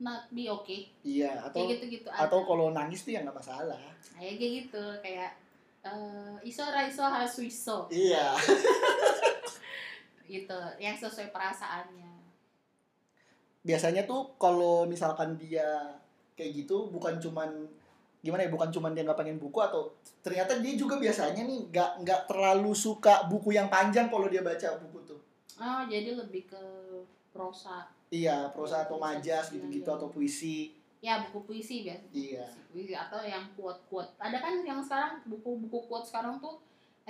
[0.00, 0.88] not be okay.
[1.04, 3.80] Iya atau kayak gitu-gitu atau kalau nangis tuh ya nggak masalah.
[4.16, 5.36] Kayak gitu kayak
[5.84, 7.88] eh, iso ra iso hasu iso.
[7.92, 8.36] Iya.
[10.30, 12.22] Gitu yang sesuai perasaannya.
[13.66, 15.98] Biasanya tuh kalau misalkan dia
[16.38, 17.68] kayak gitu bukan cuman
[18.20, 19.92] gimana ya bukan cuman dia nggak pengen buku atau
[20.24, 24.76] ternyata dia juga biasanya nih nggak nggak terlalu suka buku yang panjang kalau dia baca
[24.80, 25.19] buku tuh
[25.60, 26.62] oh jadi lebih ke
[27.30, 29.96] prosa iya prosa atau majas gitu-gitu iya.
[30.00, 32.44] atau puisi ya buku puisi biasanya Iya.
[32.72, 32.94] Puisi, puisi.
[32.96, 36.60] atau yang quote ada kan yang sekarang buku-buku quote sekarang tuh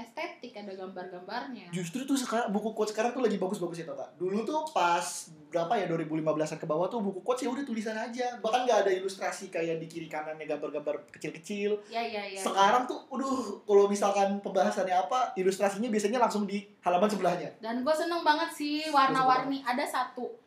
[0.01, 1.69] estetik ada gambar-gambarnya.
[1.71, 5.05] Justru tuh sekarang buku quotes sekarang tuh lagi bagus-bagus itu kak dulu tuh pas
[5.51, 8.41] berapa ya 2015an ke bawah tuh buku quotes ya udah tulisan aja.
[8.41, 11.77] Bahkan nggak ada ilustrasi kayak di kiri kanannya gambar-gambar kecil-kecil.
[11.93, 12.41] Ya ya ya.
[12.41, 17.53] Sekarang tuh aduh kalau misalkan pembahasannya apa ilustrasinya biasanya langsung di halaman sebelahnya.
[17.61, 19.61] Dan gue seneng banget sih warna-warni.
[19.61, 20.41] ada satu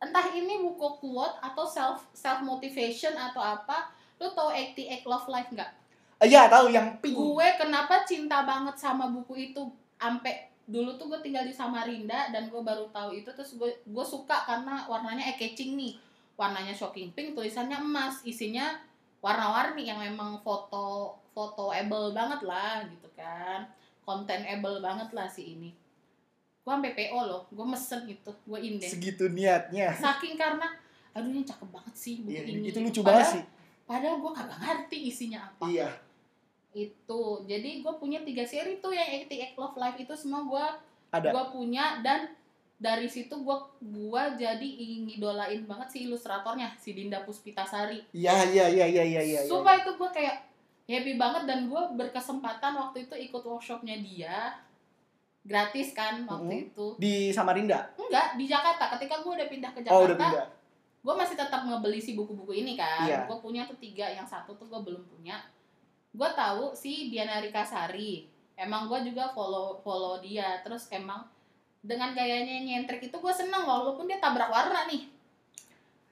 [0.00, 5.50] entah ini buku quote atau self self motivation atau apa lu tau 88 Love Life
[5.52, 5.70] nggak
[6.20, 7.12] Iya tahu yang pink.
[7.12, 9.62] gue kenapa cinta banget sama buku itu
[9.96, 10.28] ampe
[10.64, 14.44] dulu tuh gue tinggal di Samarinda dan gue baru tahu itu terus gue gue suka
[14.44, 15.96] karena warnanya eye catching nih
[16.34, 18.78] warnanya shocking pink tulisannya emas isinya
[19.18, 23.66] warna-warni yang memang foto fotoable banget lah gitu kan
[24.00, 25.70] containable banget lah si ini
[26.60, 29.90] gue sampai PO loh gue mesen itu gue inden Segitu niatnya.
[29.92, 30.68] saking karena
[31.10, 33.44] aduh ini cakep banget sih buku Iya, ini itu lucu Padahal- banget sih.
[33.82, 35.88] padahal gue kagak ngerti isinya apa Iya.
[36.72, 40.66] Itu jadi gue punya tiga seri tuh yang 88 Love Life itu semua gue
[41.26, 42.30] gue punya dan
[42.76, 44.64] dari situ gue gua jadi
[45.04, 49.40] ngidolain banget si ilustratornya si Dinda Puspitasari Iya iya iya iya iya iya.
[49.40, 49.40] iya.
[49.44, 50.36] sumpah itu gue kayak
[50.86, 54.56] happy banget dan gue berkesempatan waktu itu ikut workshopnya dia
[55.40, 57.90] gratis kan waktu itu Di Samarinda.
[57.96, 60.46] enggak di Jakarta ketika gue udah pindah ke Oh udah Jakarta pindah.
[61.00, 63.24] gue masih tetap ngebeli si buku-buku ini kan Iya.
[63.24, 65.36] gue punya tuh tiga yang satu tuh gue belum punya
[66.10, 68.26] gue tahu si Diana Rikasari.
[68.58, 70.60] Emang gue juga follow follow dia.
[70.66, 71.24] Terus emang
[71.80, 75.08] dengan gayanya nyentrik itu gue seneng walaupun dia tabrak warna nih.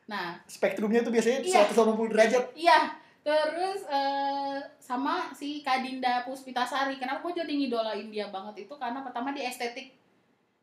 [0.09, 1.69] Nah Spektrumnya tuh biasanya Iya.
[1.69, 2.45] 180 derajat.
[2.57, 2.79] iya.
[3.21, 6.97] Terus eh, sama si Kadinda Puspitasari.
[6.97, 8.75] Kenapa gue jadi ngidolain dia banget itu?
[8.81, 9.93] Karena pertama dia estetik.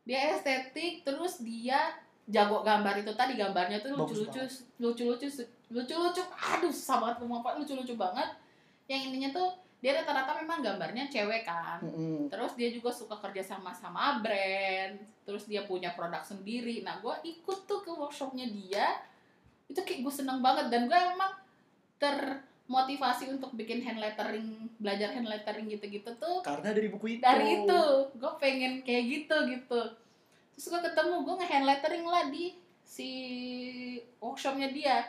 [0.02, 1.94] Dia estetik terus dia
[2.26, 3.38] jago gambar itu tadi.
[3.38, 4.42] Gambarnya tuh lucu-lucu
[4.82, 5.28] lucu-lucu
[5.70, 6.22] lucu-lucu.
[6.34, 7.22] Aduh susah banget
[7.62, 8.26] lucu-lucu banget
[8.86, 11.78] yang intinya tuh dia rata-rata memang gambarnya cewek kan.
[11.84, 12.32] Mm-mm.
[12.32, 14.96] terus dia juga suka kerja sama sama brand
[15.28, 16.80] terus dia punya produk sendiri.
[16.80, 18.98] Nah gue ikut tuh ke workshopnya dia
[19.68, 20.72] itu kayak gue seneng banget.
[20.72, 21.34] Dan gue emang
[22.00, 27.22] termotivasi untuk bikin hand lettering belajar hand lettering gitu-gitu tuh Karena dari buku itu.
[27.22, 27.82] dari itu.
[28.16, 29.80] Gue pengen kayak gitu gitu.
[30.56, 33.10] Terus gue ketemu gue nge hand lettering lah di si
[34.22, 35.04] workshopnya dia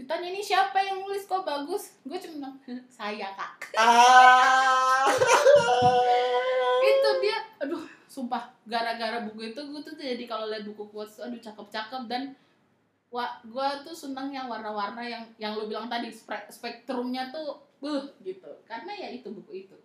[0.00, 2.00] ditanya ini siapa yang nulis kok bagus?
[2.08, 2.56] Gue cuma bilang
[2.88, 3.76] saya kak.
[3.76, 5.04] Ah.
[6.88, 11.36] itu dia aduh sumpah gara-gara buku itu gue tuh jadi kalau lihat buku quotes aduh
[11.36, 12.08] cakep-cakep.
[12.08, 12.32] Dan
[13.12, 18.08] wah gue tuh seneng yang warna-warna yang yang lu bilang tadi spek- spektrumnya tuh buh
[18.24, 18.48] gitu.
[18.64, 19.76] Karena ya itu buku itu.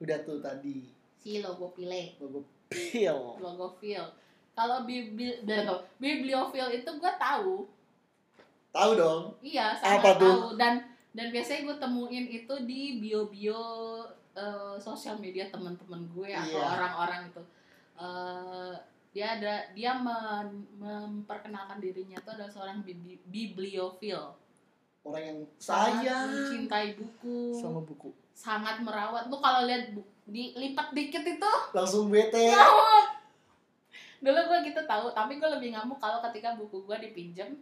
[0.00, 0.88] Udah tuh tadi.
[1.16, 3.18] si logo pile Logo pil.
[3.42, 4.06] logo feel
[4.56, 5.42] kalau bibli
[5.98, 7.66] bibliofil itu gue tahu
[8.76, 9.22] Tahu dong.
[9.40, 10.28] iya Apa sangat tuh?
[10.28, 10.74] tahu dan
[11.10, 13.62] dan biasanya gue temuin itu di bio-bio
[14.32, 16.68] eh, sosial media teman-teman gue atau Iya.
[16.70, 17.42] orang-orang itu
[17.96, 18.72] Eh,
[19.10, 24.36] dia ada dia men- memperkenalkan dirinya tuh adalah seorang bibli- bibliofil
[25.00, 28.12] Orang yang sangat sayang mencintai buku sama buku.
[28.30, 32.36] sangat merawat tuh kalau lihat bu- dilipat dikit itu Langsung bete.
[32.44, 33.06] ngamuk
[34.26, 37.56] dulu gue gitu tahu tapi gue lebih ngamuk kalau ketika buku gue dipinjem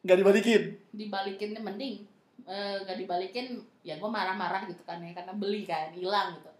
[0.00, 0.62] Nggak dibalikin.
[0.90, 1.96] dibalikin mending
[2.42, 3.46] Eh, nggak dibalikin
[3.80, 6.50] ya gue marah-marah gitu kan ya karena beli kan hilang gitu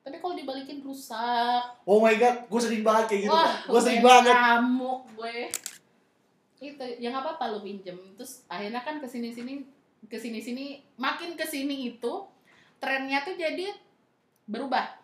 [0.00, 3.34] tapi kalau dibalikin rusak Oh my god, gue sering banget kayak gitu.
[3.34, 4.32] wah gue sering banget.
[4.32, 5.36] ngamuk gue
[6.62, 9.60] itu ya nggak apa-apa lo pinjem terus akhirnya kan ke sini sini
[10.02, 12.12] ke sini sini makin ke sini itu
[12.78, 13.68] trennya tuh jadi
[14.46, 14.96] berubah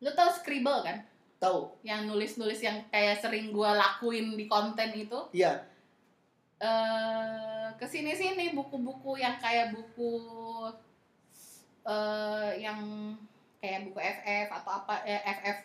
[0.00, 0.98] lo tau scribble kan
[1.36, 1.78] Tahu?
[1.82, 5.62] yang nulis-nulis yang kayak sering gue lakuin di konten itu Iya.
[6.64, 10.16] Eh ke sini sini buku-buku yang kayak buku
[11.84, 12.80] eh yang
[13.60, 15.58] kayak buku FF atau apa eh, FF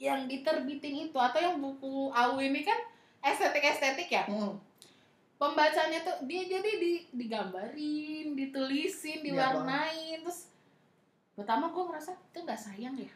[0.00, 2.76] yang diterbitin itu atau yang buku AU ini kan
[3.24, 4.24] estetik-estetik ya?
[4.28, 4.56] Hmm.
[5.36, 10.48] pembacanya tuh dia jadi di digambarin ditulisin Iya, diwarnain terus
[11.36, 13.12] pertama gue ngerasa itu nggak sayang ya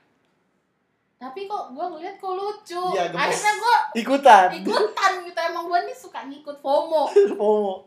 [1.21, 2.81] tapi kok gue ngeliat kok lucu.
[2.97, 3.13] Gemes.
[3.13, 4.47] akhirnya gue Ikutan.
[4.57, 5.39] ikutan gitu.
[5.45, 7.13] Emang gue nih suka ngikut FOMO.
[7.37, 7.85] Oh.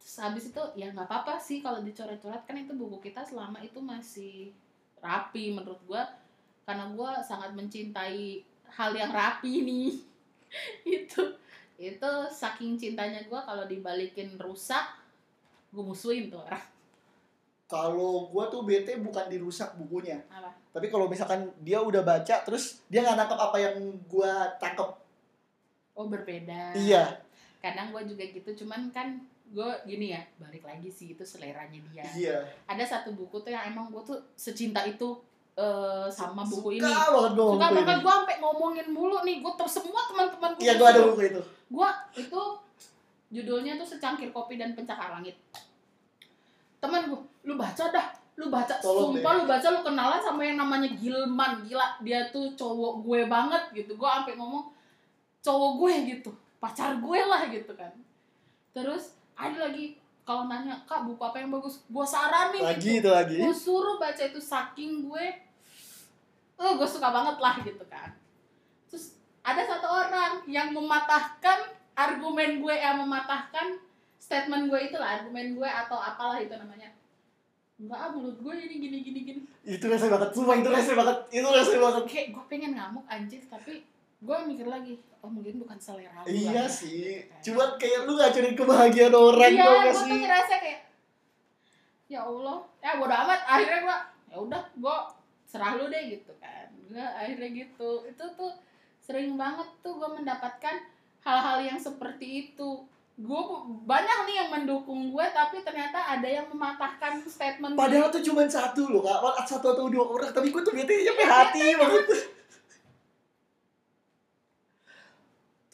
[0.00, 2.48] terus habis itu ya nggak apa-apa sih kalau dicoret-coret.
[2.48, 4.56] Kan itu buku kita selama itu masih
[5.04, 6.02] rapi menurut gue
[6.64, 9.90] karena gue sangat mencintai hal yang rapi nih
[11.00, 11.22] itu
[11.78, 14.84] itu saking cintanya gue kalau dibalikin rusak
[15.72, 16.60] gue musuhin tuh orang
[17.68, 20.16] Kalau gue tuh bete bukan dirusak bukunya.
[20.26, 24.88] apa Tapi kalau misalkan dia udah baca, terus dia nggak nangkep apa yang gue tangkep.
[25.92, 27.10] oh berbeda Iya.
[27.58, 32.06] kadang gue juga gitu cuman kan gue gini ya balik lagi sih itu seleranya dia
[32.08, 32.38] Iya.
[32.64, 35.18] ada satu buku tuh yang emang gue tuh secinta itu
[35.52, 39.52] eh, sama buku ini Suka banget gue suka banget gue sampai ngomongin mulu nih gue
[39.52, 41.40] terus semua teman-teman Iya, gue ada buku itu.
[41.68, 42.40] gue itu
[43.28, 45.34] judulnya tuh secangkir kopi dan pencakar langit
[46.78, 48.06] teman gue lu baca dah
[48.38, 52.54] lu baca Tolong sumpah lu baca lu kenalan sama yang namanya Gilman gila dia tuh
[52.54, 53.98] cowok gue banget gitu.
[53.98, 54.70] Gue sampai ngomong
[55.42, 56.30] cowok gue gitu
[56.62, 57.90] pacar gue lah gitu kan.
[58.70, 61.82] Terus ada lagi kalau nanya kak buku apa yang bagus?
[61.90, 63.02] Gue saranin lagi itu.
[63.02, 63.36] itu lagi?
[63.42, 65.26] Gue suruh baca itu saking gue
[66.58, 68.14] oh gue suka banget lah gitu kan.
[68.86, 73.87] Terus ada satu orang yang mematahkan argumen gue yang mematahkan
[74.18, 76.90] statement gue itu lah argumen gue atau apalah itu namanya.
[77.78, 79.40] Enggak ah menurut gue ini gini gini gini.
[79.62, 82.02] Itu rese banget sumpah itu rese banget itu rese banget.
[82.10, 83.86] Kayak gue pengen ngamuk anjir tapi
[84.18, 86.66] gue mikir lagi oh mungkin bukan selera gue iya ya.
[86.66, 87.38] sih kan.
[87.38, 90.18] cuman kayak lu ngacurin kebahagiaan orang iya gue gak tuh sih?
[90.26, 90.80] ngerasa kayak
[92.10, 93.98] ya allah ya bodo amat akhirnya gue
[94.34, 94.96] ya udah gue
[95.48, 96.68] serah lu deh gitu kan.
[96.86, 98.04] Gue akhirnya gitu.
[98.04, 98.52] Itu tuh
[99.00, 100.76] sering banget tuh gue mendapatkan
[101.24, 102.84] hal-hal yang seperti itu
[103.18, 103.42] gue
[103.82, 107.82] banyak nih yang mendukung gue tapi ternyata ada yang mematahkan statement gue.
[107.82, 111.24] Padahal tuh cuma satu loh kak, satu atau dua orang, tapi gue tuh liatnya nyampe
[111.26, 112.06] hati banget.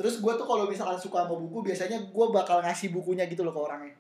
[0.01, 3.53] Terus gue tuh kalau misalkan suka sama buku, biasanya gue bakal ngasih bukunya gitu loh
[3.53, 3.95] ke orangnya.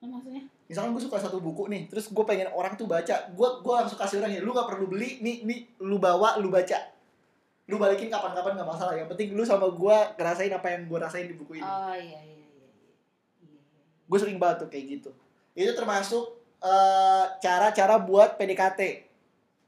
[0.00, 3.74] Maksudnya Misalkan gue suka satu buku nih, terus gue pengen orang tuh baca, gue gue
[3.74, 6.78] langsung kasih orangnya, lu gak perlu beli, nih nih lu bawa, lu baca.
[7.70, 11.30] Lu balikin kapan-kapan gak masalah, yang penting lu sama gue ngerasain apa yang gue rasain
[11.30, 11.64] di buku ini.
[11.64, 12.90] oh iya iya iya iya iya
[14.04, 15.10] gue sering banget tuh kayak gitu.
[15.54, 16.24] Itu termasuk
[16.58, 19.06] eh, cara-cara buat PDKT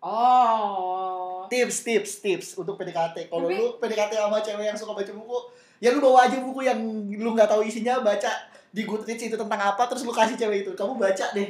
[0.02, 1.46] oh.
[1.46, 5.38] Tips tips tips untuk PDKT kalau Tapi- lu PDKT sama cewek yang suka baca buku
[5.78, 8.30] ya lu bawa aja buku yang lu nggak tahu isinya baca
[8.72, 10.72] di Goodreads itu tentang apa terus lu kasih cewek itu.
[10.74, 11.48] Kamu baca deh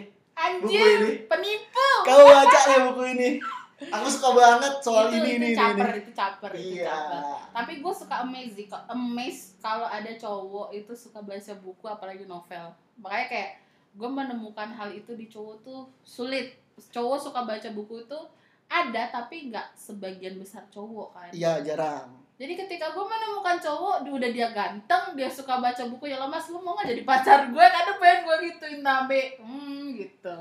[0.59, 1.11] buku anjir ini.
[1.31, 1.89] penipu.
[2.03, 3.29] Kamu baca deh buku ini
[3.89, 6.01] aku suka banget soal itu, ini itu ini ini, caper ini.
[6.05, 6.87] itu caper itu iya.
[6.93, 7.23] caper.
[7.51, 8.59] Tapi gue suka amazed
[8.93, 12.67] amazed kalau ada cowok itu suka baca buku apalagi novel.
[13.01, 13.51] Makanya kayak
[13.93, 16.55] gue menemukan hal itu di cowok tuh sulit.
[16.93, 18.21] Cowok suka baca buku itu
[18.69, 21.31] ada tapi nggak sebagian besar cowok kan.
[21.33, 22.21] Iya jarang.
[22.37, 26.51] Jadi ketika gue menemukan cowok dia- udah dia ganteng dia suka baca buku ya mas
[26.51, 30.39] lu mau nggak jadi pacar gue kadang pengen gue gituin nabe hmm gitu.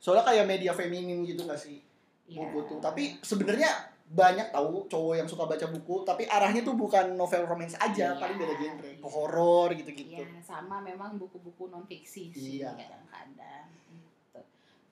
[0.00, 1.80] Soalnya kayak media feminin gitu gak sih
[2.26, 2.40] Iya.
[2.46, 3.68] buku tuh tapi sebenarnya
[4.06, 8.16] banyak tahu cowok yang suka baca buku tapi arahnya tuh bukan novel romance aja Iya.
[8.16, 12.72] paling beda genre ke horor gitu-gitu Iya, sama memang buku-buku non fiksi sih Iya.
[12.74, 13.64] kadang-kadang.
[13.86, 14.40] Gitu.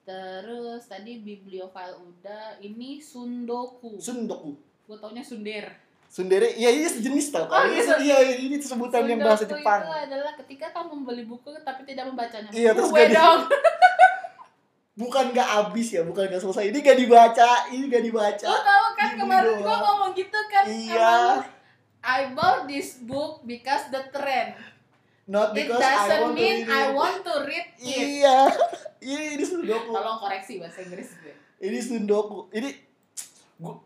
[0.03, 3.95] Terus tadi bibliofile udah, ini sundoku.
[3.97, 5.71] sundoku Gue taunya sunder.
[6.05, 7.89] sundere iya ini sejenis tau Oh, gitu.
[7.99, 12.49] iya ini sebutan yang bahasa Jepang itu adalah ketika kamu membeli buku tapi tidak membacanya.
[12.49, 13.49] Iya, terus gue dong.
[14.93, 18.87] bukan gak habis ya bukan gak selesai ini gak dibaca ini gak dibaca Lo tau
[18.93, 20.63] kan Ini kemarin gue ngomong gitu kan.
[20.63, 21.13] Iya.
[21.99, 24.53] I bought this book because the trend.
[25.23, 26.91] not It because I doesn't want to mean read I it.
[26.91, 27.79] want to read it.
[27.79, 28.37] iya
[29.07, 31.31] iya ini sundoku Tolong koreksi bahasa Inggris gue.
[31.59, 32.69] ini sundoku ini
[33.55, 33.79] gua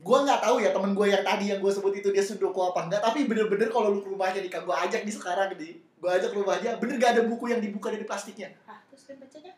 [0.00, 2.80] gua nggak tahu ya temen gue yang tadi yang gue sebut itu dia sundoku apa
[2.82, 6.28] enggak tapi bener-bener kalau lu ke rumahnya nih gue ajak di sekarang nih gue ajak
[6.28, 9.52] ke rumahnya bener gak ada buku yang dibuka dari plastiknya Ah, terus dia bacanya?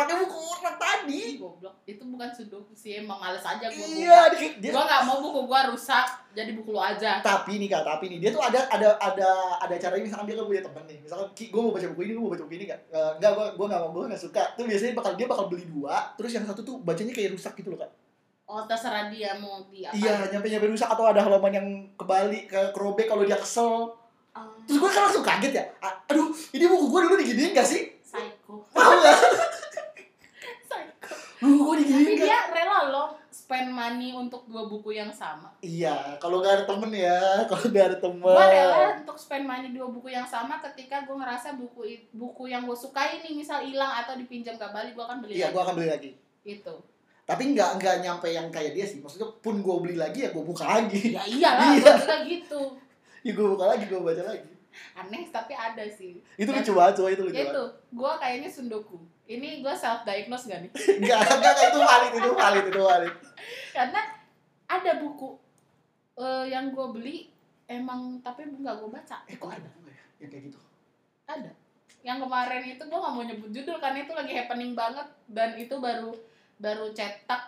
[0.00, 1.20] Pakai buku warna tadi.
[1.36, 1.74] Goblok.
[1.84, 5.44] Itu bukan sudoku sih emang males aja gue iya dia, dia gue nggak mau buku
[5.44, 7.20] gue rusak jadi buku lo aja.
[7.20, 9.30] Tapi nih kak tapi nih dia tuh ada ada ada
[9.60, 10.98] ada caranya misalkan dia kan punya temen nih.
[11.04, 13.32] Misalkan ki gue mau baca buku ini lu mau baca buku ini gak Eh, enggak
[13.36, 14.42] gue gue nggak mau gue nggak suka.
[14.56, 17.68] Tuh biasanya bakal dia bakal beli dua terus yang satu tuh bacanya kayak rusak gitu
[17.74, 17.92] loh kak.
[18.50, 19.94] Oh terserah dia mau di apa.
[19.94, 23.94] Iya nyampe nyampe rusak atau ada halaman yang kebalik ke kerobek kalau dia kesel.
[24.30, 25.64] Ah, terus gue kan langsung kaget ya
[26.06, 27.98] aduh ini buku gue dulu diginiin gak sih?
[27.98, 28.62] Psycho.
[28.70, 29.18] Tahu gak
[31.70, 35.54] gue tapi diginiin gak dia rela loh spend money untuk dua buku yang sama.
[35.62, 37.18] Iya kalau gak ada temen ya
[37.50, 38.34] kalau gak ada temen.
[38.34, 42.66] Gue rela untuk spend money dua buku yang sama ketika gue ngerasa buku buku yang
[42.66, 45.74] gue sukai nih misal hilang atau dipinjam gak balik gue akan beli iya gue akan
[45.78, 46.10] beli lagi.
[46.42, 46.74] Itu
[47.30, 48.98] tapi nggak nggak nyampe yang kayak dia sih.
[48.98, 51.14] Maksudnya pun gue beli lagi ya gue buka lagi.
[51.14, 51.78] Ya iyalah Iya.
[51.78, 52.62] gue juga gitu.
[53.26, 54.59] Ya gue buka lagi gue baca lagi
[54.94, 58.98] aneh tapi ada sih itu lucu banget coba itu lucu Ya itu, gue kayaknya sundoku.
[59.30, 60.70] Ini gue self diagnose gak nih?
[61.02, 63.14] enggak enggak itu valid itu valid itu valid
[63.70, 64.00] Karena
[64.70, 65.38] ada buku
[66.18, 67.16] eh, yang gue beli
[67.70, 69.16] emang tapi nggak gue baca.
[69.30, 70.58] eh kok ada, nggak ya yang kayak gitu
[71.30, 71.52] ada.
[72.00, 75.74] Yang kemarin itu gue nggak mau nyebut judul karena itu lagi happening banget dan itu
[75.78, 76.10] baru
[76.58, 77.42] baru cetak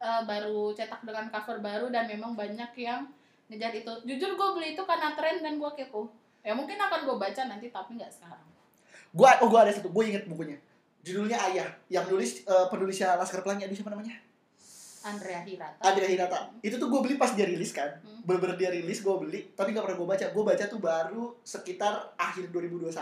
[0.00, 3.08] eh, baru cetak dengan cover baru dan memang banyak yang
[3.48, 3.92] ngejar itu.
[4.04, 6.08] Jujur gue beli itu karena tren dan gue kepo.
[6.44, 8.44] Ya mungkin akan gue baca nanti tapi nggak sekarang.
[9.14, 10.58] gue oh gue ada satu gue inget bukunya.
[11.00, 14.18] Judulnya ayah yang nulis eh, penulisnya Laskar Pelangi aduh siapa namanya?
[15.04, 15.80] Andrea Hirata.
[15.80, 16.38] Andrea Hirata.
[16.60, 17.88] Itu tuh gue beli pas dia rilis kan.
[18.00, 18.20] Hmm.
[18.24, 20.24] bener-bener dia rilis gue beli tapi gak pernah gue baca.
[20.28, 22.92] Gue baca tuh baru sekitar akhir 2021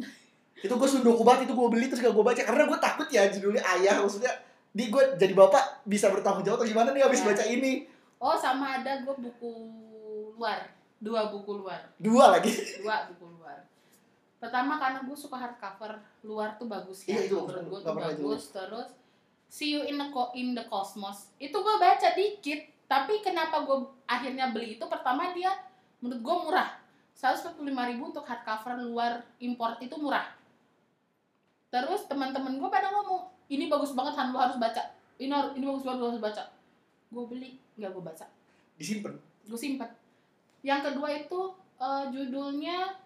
[0.64, 2.40] itu gue sundoku banget itu gue beli terus gak gue baca.
[2.40, 4.32] Karena gue takut ya judulnya ayah maksudnya
[4.70, 7.26] di gue jadi bapak bisa bertanggung jawab atau gimana nih habis Ya.
[7.28, 7.88] baca ini?
[8.16, 9.52] Oh sama ada gue buku
[10.36, 10.64] luar
[10.98, 11.80] dua buku luar.
[11.96, 12.52] Dua lagi?
[12.78, 13.64] Dua buku luar.
[14.36, 17.16] Pertama karena gue suka hardcover luar tuh bagus ya.
[17.16, 18.42] Iya, itu menurut gue tuh bagus.
[18.50, 18.88] terus
[19.46, 21.30] See You in the Co- in the Cosmos.
[21.36, 24.84] Itu gue baca dikit tapi kenapa gue akhirnya beli itu?
[24.84, 25.52] Pertama dia
[25.98, 26.70] menurut gue murah.
[27.14, 30.28] 145.000 ribu untuk hardcover luar import itu murah.
[31.68, 34.30] Terus teman-teman gue pada ngomong ini bagus banget Han.
[34.30, 34.82] Lu harus baca.
[35.16, 36.42] Ini har- ini bagus banget lu harus baca.
[37.08, 38.26] Gue beli nggak gue baca.
[38.76, 39.86] Disimpan gue simpen
[40.66, 41.40] yang kedua itu
[41.78, 42.98] eh, judulnya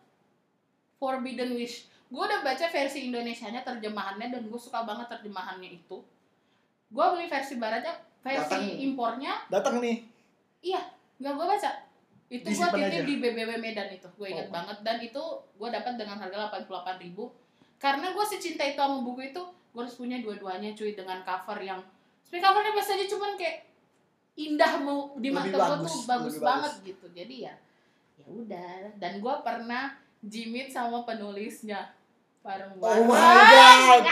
[0.96, 1.84] Forbidden Wish.
[2.10, 6.00] Gue udah baca versi Indonesianya terjemahannya dan gue suka banget terjemahannya itu.
[6.90, 8.64] Gue beli versi baratnya versi Datang.
[8.82, 10.02] impornya datang nih.
[11.20, 11.70] Nggak gue baca.
[12.30, 14.54] Itu gue titip di BBW Medan itu gue ingat Oh.
[14.56, 14.78] banget.
[14.82, 15.22] Dan itu
[15.54, 17.30] gue dapat dengan harga 88.000 ribu.
[17.78, 21.78] Karena gue secinta itu sama buku itu gue harus punya dua-duanya cuy dengan cover yang
[22.26, 23.69] sebenarnya covernya biasa aja cuman kayak
[24.48, 27.06] indah mau di mata gue bagus, tuh bagus banget gitu.
[27.12, 27.54] Jadi ya
[28.20, 28.96] ya udah.
[28.96, 31.92] Dan gue pernah jimit sama penulisnya.
[32.40, 34.04] Bareng oh bareng my god.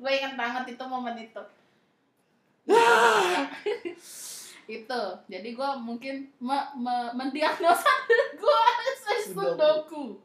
[0.00, 1.42] gue ingat banget itu momen itu.
[4.70, 5.02] Itu.
[5.26, 7.92] Jadi gue mungkin me, me, mendiagnosa
[8.40, 8.64] gue
[9.34, 10.16] sudoku.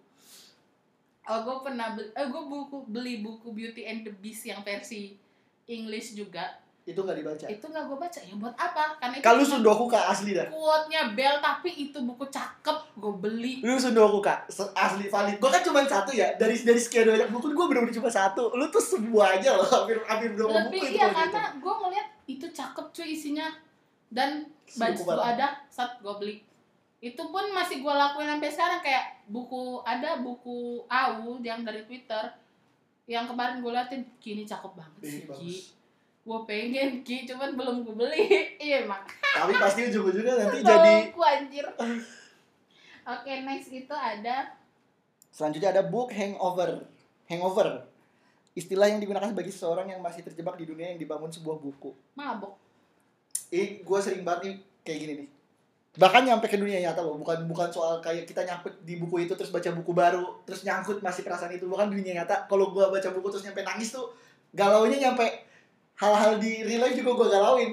[1.25, 5.17] Oh gue pernah beli, eh, gue buku beli buku Beauty and the Beast yang versi
[5.65, 7.45] English juga itu nggak dibaca?
[7.49, 8.19] Itu nggak gue baca.
[8.21, 8.83] Ya buat apa?
[9.01, 10.45] Karena itu kalau cuma sudoku kak asli dah.
[10.53, 13.53] quote-nya Bell tapi itu buku cakep gue beli.
[13.65, 14.45] Lu sudoku kak
[14.77, 15.41] asli valid.
[15.41, 16.37] Gue kan cuma satu ya.
[16.37, 18.53] Dari dari sekian banyak buku gue bener-bener cuma satu.
[18.53, 22.45] Lu tuh semuanya loh hampir hampir berapa buku lebih itu iya karena gue ngeliat itu
[22.53, 23.49] cakep cuy isinya.
[24.13, 24.45] Dan
[24.77, 25.25] baju Buku banget.
[25.33, 26.37] ada saat gue beli.
[27.01, 28.79] Itu pun masih gue lakuin sampai sekarang.
[28.85, 32.29] Kayak buku ada buku AU yang dari Twitter.
[33.09, 35.61] Yang kemarin gue liatin kini cakep banget Ih, sih.
[36.25, 38.25] Gue pengen Ki cuman belum gue beli.
[38.65, 39.05] Iya emang
[39.35, 41.65] tapi pasti ujung-ujungnya nanti jadi gue anjir.
[43.05, 44.55] Oke next itu ada
[45.29, 46.87] selanjutnya ada book hangover.
[47.27, 47.83] Hangover.
[48.55, 51.91] Istilah yang digunakan bagi seseorang yang masih terjebak di dunia yang dibangun sebuah buku.
[52.15, 52.55] Mabok.
[53.51, 54.55] Ih, gue sering banget nih
[54.87, 55.27] kayak gini nih.
[55.99, 59.35] Bahkan nyampe ke dunia nyata loh, bukan bukan soal kayak kita nyangkut di buku itu
[59.35, 62.47] terus baca buku baru, terus nyangkut masih perasaan itu, bukan dunia nyata.
[62.47, 64.11] Kalau gue baca buku terus nyampe nangis tuh,
[64.55, 65.23] galaunya nyampe
[65.95, 67.71] hal-hal di real life juga gue galauin.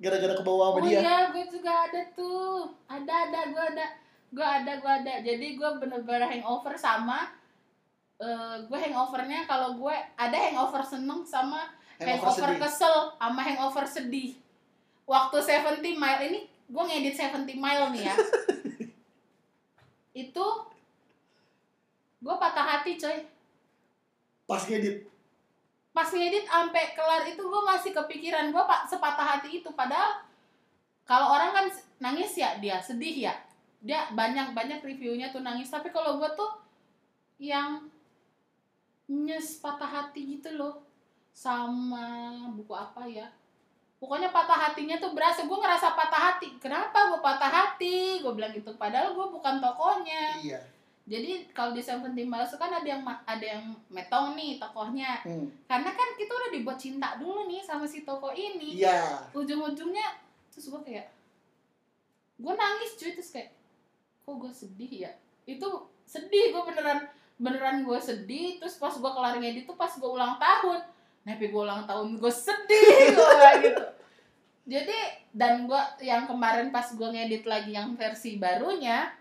[0.00, 1.00] Gara-gara ke bawah sama oh dia.
[1.00, 2.68] iya gue juga ada tuh.
[2.88, 3.86] Ada ada gue ada.
[4.34, 5.14] Gue ada gue ada.
[5.24, 7.32] Jadi gue bener-bener hangover sama
[8.14, 11.66] eh gue hangovernya kalau gue ada hangover seneng sama
[11.98, 12.62] Hangover hangover sedih.
[12.62, 14.30] kesel sama hangover sedih.
[15.04, 18.14] Waktu 70 mile ini gue ngedit 70 mile nih ya.
[20.26, 20.46] Itu
[22.22, 23.18] gue patah hati coy.
[24.46, 25.13] Pas ngedit.
[25.94, 29.70] Pas ngedit sampai kelar itu gue masih kepikiran gue pak sepatah hati itu.
[29.70, 30.26] Padahal
[31.06, 31.66] kalau orang kan
[32.02, 33.34] nangis ya dia sedih ya.
[33.78, 35.70] Dia banyak banyak reviewnya tuh nangis.
[35.70, 36.50] Tapi kalau gue tuh
[37.38, 37.86] yang
[39.06, 40.82] nyes patah hati gitu loh.
[41.30, 43.30] Sama buku apa ya?
[44.02, 45.46] Pokoknya patah hatinya tuh berasa.
[45.46, 46.58] Gue ngerasa patah hati.
[46.58, 48.18] Kenapa gue patah hati?
[48.18, 48.74] Gue bilang gitu.
[48.74, 50.73] Padahal gue bukan tokohnya Iya.
[51.04, 55.20] Jadi kalau di Seventeen Miles itu kan ada yang ada yang metong nih tokohnya.
[55.20, 55.52] Hmm.
[55.68, 58.80] karena kan kita udah dibuat cinta dulu nih sama si toko ini.
[58.80, 59.28] Iya.
[59.36, 61.12] ujung-ujungnya terus gue kayak
[62.40, 63.52] gue nangis cuy terus kayak
[64.24, 65.12] kok gue sedih ya?
[65.44, 67.04] Itu sedih gue beneran
[67.36, 68.56] beneran gue sedih.
[68.56, 70.80] Terus pas gue kelar ngedit tuh pas gue ulang tahun.
[71.28, 73.84] Napi gue ulang tahun gue sedih gue gitu.
[74.64, 74.98] Jadi
[75.36, 79.12] dan gue yang kemarin pas gue ngedit lagi yang versi barunya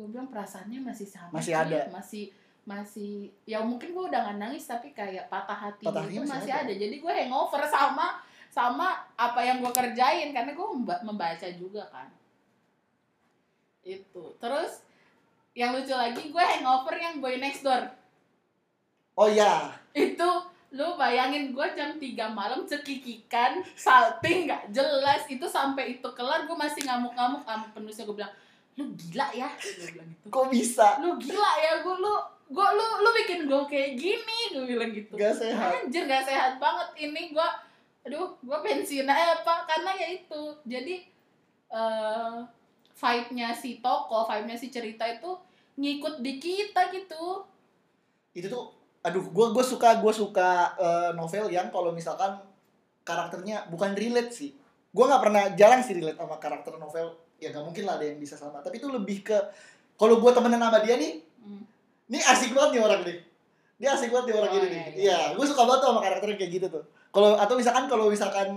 [0.00, 1.84] gue bilang perasaannya masih sama Masih ada.
[1.92, 2.32] masih
[2.64, 6.34] masih ya mungkin gue udah gak nangis tapi kayak patah hati Patah itu hatinya masih
[6.40, 6.64] masih ada.
[6.64, 6.72] ada.
[6.74, 8.06] jadi gue hangover sama
[8.48, 12.08] sama apa yang gue kerjain karena gue memba- membaca juga kan
[13.82, 14.84] itu terus
[15.52, 17.84] yang lucu lagi gue hangover yang boy next door
[19.14, 19.68] Oh iya.
[19.92, 20.30] itu
[20.70, 26.54] lu bayangin gue jam 3 malam cekikikan salting nggak jelas itu sampai itu kelar gue
[26.54, 28.32] masih ngamuk-ngamuk sama penulisnya gue bilang
[28.78, 29.48] lu gila ya?
[29.58, 30.26] Gue bilang gitu.
[30.30, 30.86] Kok bisa?
[31.02, 31.72] lu gila ya?
[31.82, 32.14] Gue lu
[32.50, 35.14] gue lu lu bikin gue kayak gini gue bilang gitu.
[35.14, 35.86] Gak sehat.
[35.86, 37.34] anjir gak sehat banget ini.
[37.34, 37.48] Gue
[38.06, 39.66] aduh gue pensiun aja pak.
[39.66, 40.42] Karena ya itu.
[40.66, 40.94] Jadi
[41.70, 42.36] eh
[43.00, 45.30] vibe-nya si toko vibe-nya si cerita itu
[45.80, 47.46] ngikut di kita gitu.
[48.36, 48.64] Itu tuh
[49.00, 52.36] aduh gue gue suka gue suka eh, novel yang kalau misalkan
[53.06, 54.50] karakternya bukan relate sih.
[54.90, 58.16] Gue nggak pernah jarang sih relate sama karakter novel ya nggak mungkin lah ada yang
[58.16, 59.36] bisa sama tapi itu lebih ke
[59.96, 61.64] kalau gue temenan sama dia nih Hmm.
[62.06, 63.16] ini asik banget nih orang nih
[63.74, 64.92] dia asik banget nih orang Oh, ini iya, nih iya.
[65.00, 68.48] iya gue suka banget tuh sama karakternya kayak gitu tuh kalau atau misalkan kalau misalkan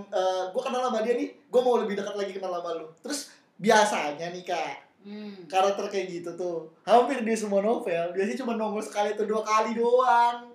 [0.52, 4.28] gue kenal sama dia nih gue mau lebih dekat lagi kenal sama lu terus biasanya
[4.30, 5.36] nih kak Hmm.
[5.44, 9.76] karakter kayak gitu tuh hampir di semua novel biasanya cuma nongol sekali atau dua kali
[9.76, 10.48] doang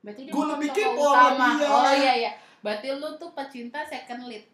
[0.00, 1.66] Berarti bukan lebih kepo sama dia.
[1.66, 2.32] Oh iya iya.
[2.62, 4.46] Berarti lu tuh pecinta second lead.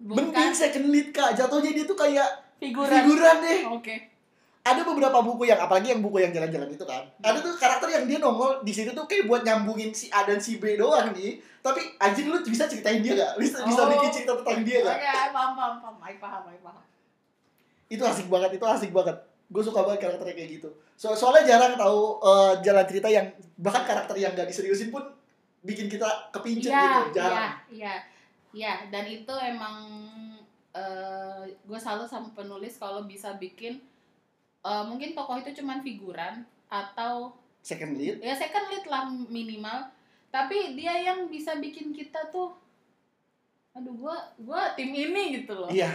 [0.00, 2.24] Mending second lead kak jatuhnya dia tuh kayak
[2.56, 2.88] figuran.
[2.90, 3.96] figuran deh Oke.
[4.62, 8.04] ada beberapa buku yang apalagi yang buku yang jalan-jalan itu kan ada tuh karakter yang
[8.04, 11.36] dia nongol di situ tuh kayak buat nyambungin si A dan si B doang nih
[11.60, 13.88] tapi anjing lu bisa ceritain dia gak bisa bisa Oh.
[13.90, 15.96] bikin cerita tentang dia Oke, gak paham paham paham.
[15.98, 16.84] Ay, paham, ay, paham.
[17.86, 21.74] itu asik banget itu asik banget gue suka banget karakternya kayak gitu so soalnya jarang
[21.74, 23.26] tahu eh, jalan cerita yang
[23.56, 25.04] bahkan karakter yang gak diseriusin pun
[25.60, 27.94] bikin kita kepincut Iya, gitu iya, jarang iya.
[28.50, 29.76] Iya, dan itu emang
[30.70, 33.82] eh gue salut sama penulis kalau bisa bikin
[34.62, 38.22] eh, mungkin tokoh itu cuman figuran atau second lead?
[38.22, 39.90] Ya second lead lah minimal.
[40.30, 42.54] Tapi dia yang bisa bikin kita tuh
[43.70, 45.70] aduh gua gua tim ini gitu loh.
[45.70, 45.90] Iya.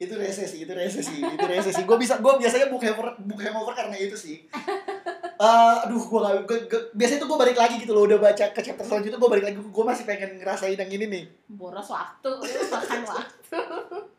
[0.00, 1.84] Itu resesi itu resesi itu resesi.
[1.84, 4.48] Gue bisa gue biasanya book hangover book hangover karena itu sih
[5.40, 8.44] Eh, aduh gue gak gua- gua- biasanya tuh gue balik lagi gitu loh udah baca
[8.52, 11.24] ke chapter selanjutnya gue balik lagi gue masih pengen ngerasain yang ini nih.
[11.48, 12.28] Boros waktu
[12.68, 13.60] makan waktu.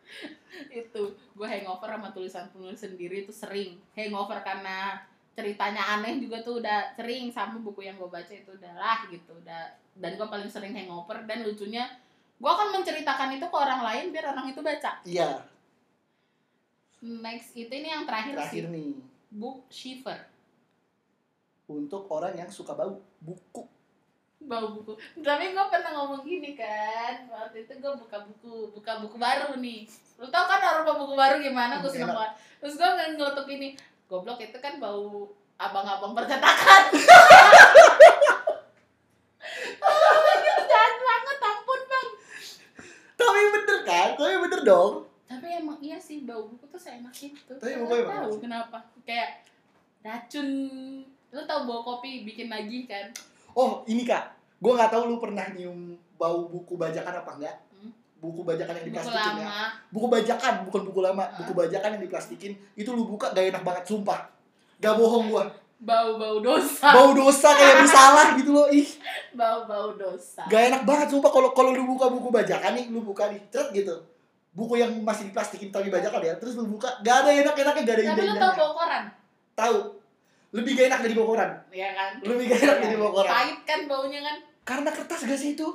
[0.81, 3.77] Itu gue hangover sama tulisan penulis sendiri itu sering.
[3.93, 4.97] Hangover karena
[5.37, 9.31] ceritanya aneh juga tuh udah sering sama buku yang gue baca itu udah lah gitu
[9.37, 9.69] udah
[10.01, 11.21] dan gue paling sering hangover.
[11.29, 11.85] Dan lucunya
[12.41, 14.97] gue akan menceritakan itu ke orang lain biar orang itu baca.
[15.05, 15.37] Iya.
[17.05, 18.73] Next itu ini yang terakhir, terakhir sih.
[18.73, 18.91] nih.
[19.29, 20.30] Book shiver
[21.69, 23.63] untuk orang yang suka bau buku.
[24.41, 24.97] Bau buku.
[25.21, 29.85] Tapi gue pernah ngomong gini kan waktu itu gue buka buku buka buku baru nih.
[30.17, 31.77] Lu tau kan aroma buku baru gimana?
[31.79, 32.33] Gue seneng banget.
[32.57, 33.77] Terus gue ngelutuk ini
[34.09, 35.29] goblok itu kan bau
[35.61, 36.83] abang-abang percetakan.
[40.71, 42.07] Jahat banget ampun bang.
[43.13, 44.09] Tapi bener kan?
[44.17, 44.93] Tapi bener dong.
[45.29, 47.53] Tapi emang iya sih bau buku tuh seenak itu.
[47.55, 48.81] Tapi emang tahu kenapa.
[49.05, 49.45] Kayak
[50.01, 50.49] racun
[51.31, 53.07] lu tau bau kopi bikin lagi kan?
[53.51, 54.35] Oh ini kak.
[54.59, 57.89] Gue nggak tahu lu pernah nyium bau buku bajakan apa enggak Hmm.
[58.21, 59.41] buku bajakan yang buku diplastikin ya.
[59.41, 59.63] lama.
[59.89, 61.23] Buku bajakan bukan buku lama.
[61.41, 64.29] Buku bajakan yang diplastikin itu lu buka gak enak banget sumpah.
[64.77, 65.49] Gak bohong gua.
[65.81, 66.93] Bau-bau dosa.
[66.93, 68.85] Bau dosa kayak bersalah gitu loh ih.
[69.33, 70.45] Bau-bau dosa.
[70.45, 71.33] Gak enak banget sumpah.
[71.33, 73.95] Kalau kalau lu buka buku bajakan nih lu buka nih ceret gitu.
[74.53, 78.03] Buku yang masih diplastikin tapi bajakan ya terus lu buka gak ada enak-enaknya gak ada
[78.13, 79.03] tapi lu tau bau koran?
[79.57, 79.77] Tahu
[80.51, 81.49] lebih gak enak dari koran.
[81.69, 82.11] Iya kan?
[82.21, 83.31] Lebih gak enak dari bau koran.
[83.31, 84.37] Pahit kan baunya kan?
[84.61, 85.67] Karena kertas gak sih itu?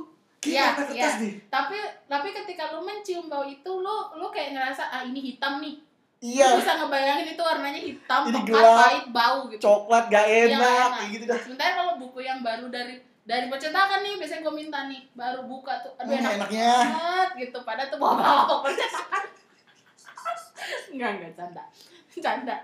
[0.46, 1.10] Iya, iya.
[1.50, 1.74] tapi
[2.06, 5.74] tapi ketika lu mencium bau itu lu lu kayak ngerasa ah ini hitam nih.
[6.18, 6.54] Iya.
[6.54, 8.78] Lu bisa ngebayangin itu warnanya hitam Ini pekat gelap.
[8.78, 9.60] pahit bau gitu.
[9.60, 10.90] coklat gak Iya, enak enak.
[10.92, 11.38] kayak gitu dah.
[11.40, 12.94] Sementara kalau buku yang baru dari
[13.26, 16.70] dari percetakan nih biasanya gue minta nih baru buka tuh aduh Hmm, enak enaknya.
[16.86, 17.58] banget gitu.
[17.60, 19.22] Padahal tuh bawa bawa percetakan.
[20.88, 21.62] Enggak enggak canda.
[22.16, 22.56] Canda.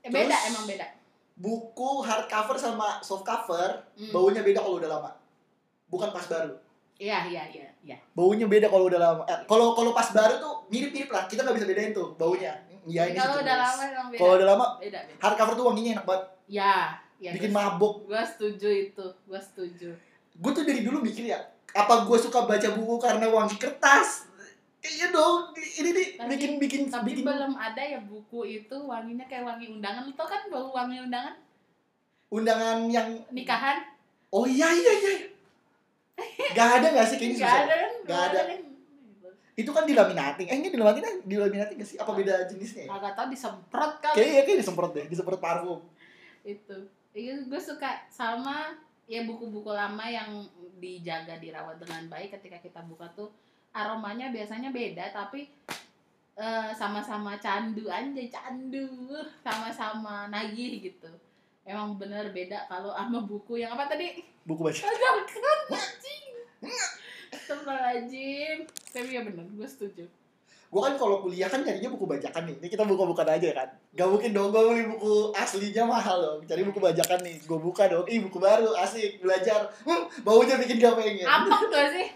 [0.00, 0.86] Eh, beda emang beda
[1.34, 4.10] buku hardcover sama softcover Hmm.
[4.10, 5.10] baunya beda kalau udah lama.
[5.86, 6.54] Bukan pas baru.
[6.94, 7.96] Iya iya iya iya.
[8.12, 9.22] Baunya beda kalau udah lama.
[9.24, 11.26] Eh, kalau kalau pas baru tuh mirip mirip lah.
[11.26, 12.52] Kita nggak bisa bedain tuh baunya.
[12.82, 14.18] Iya ini kalau udah lama beda.
[14.18, 15.18] kalau udah lama beda beda.
[15.20, 16.24] hardcover tuh wanginya enak banget.
[16.48, 16.74] Ya
[17.16, 17.94] ya bikin gua- mabuk.
[18.04, 19.90] Gua setuju itu gua setuju.
[20.32, 21.38] Gue tuh dari dulu mikir ya
[21.72, 24.28] apa gue suka baca buku karena wangi kertas
[24.82, 29.22] iya dong ini nih Tapi- bikin bikin tapi bikin belum ada ya buku itu wanginya
[29.30, 30.02] kayak wangi undangan.
[30.02, 31.38] Lu tau kan bau wangi undangan?
[32.32, 33.78] Undangan yang nikahan?
[34.34, 35.14] Oh iya iya iya.
[36.52, 37.62] Gak ada gak sih kayaknya susah?
[37.62, 37.92] ada kan?
[38.02, 38.40] Nggak ada.
[38.50, 38.60] kan?
[39.52, 40.46] Itu kan dilaminating.
[40.50, 41.98] Eh ini dilaminating dilaminating gak sih?
[42.00, 42.90] Apa beda jenisnya ya?
[42.98, 44.16] kagak tau disemprot kali.
[44.18, 45.80] Kayaknya kayak disemprot deh disemprot parfum.
[46.42, 46.78] Itu.
[47.12, 48.74] Iya gue suka sama
[49.06, 50.42] ya buku-buku lama yang
[50.80, 53.28] dijaga dirawat dengan baik ketika kita buka tuh
[53.72, 55.48] aromanya biasanya beda tapi
[56.36, 58.88] eh, sama-sama candu anjay candu
[59.40, 61.08] sama-sama nagih gitu.
[61.62, 64.20] Emang bener beda kalau sama buku yang apa tadi?
[64.44, 64.82] Buku baca.
[66.62, 66.70] Kan
[67.32, 68.58] Astagfirullahaladzim.
[68.92, 70.04] Tapi ya bener, gue setuju.
[70.72, 72.56] Gue kan kalau kuliah kan nyarinya buku bajakan nih.
[72.64, 73.68] Ini kita buka-bukan aja kan.
[73.92, 76.40] Gak mungkin dong gue beli buku aslinya mahal dong.
[76.48, 77.36] Cari buku bajakan nih.
[77.44, 78.08] Gue buka dong.
[78.08, 79.68] Ih buku baru asik belajar.
[79.84, 81.28] Hmm, baunya bikin gak pengen.
[81.28, 82.08] Apok gak sih?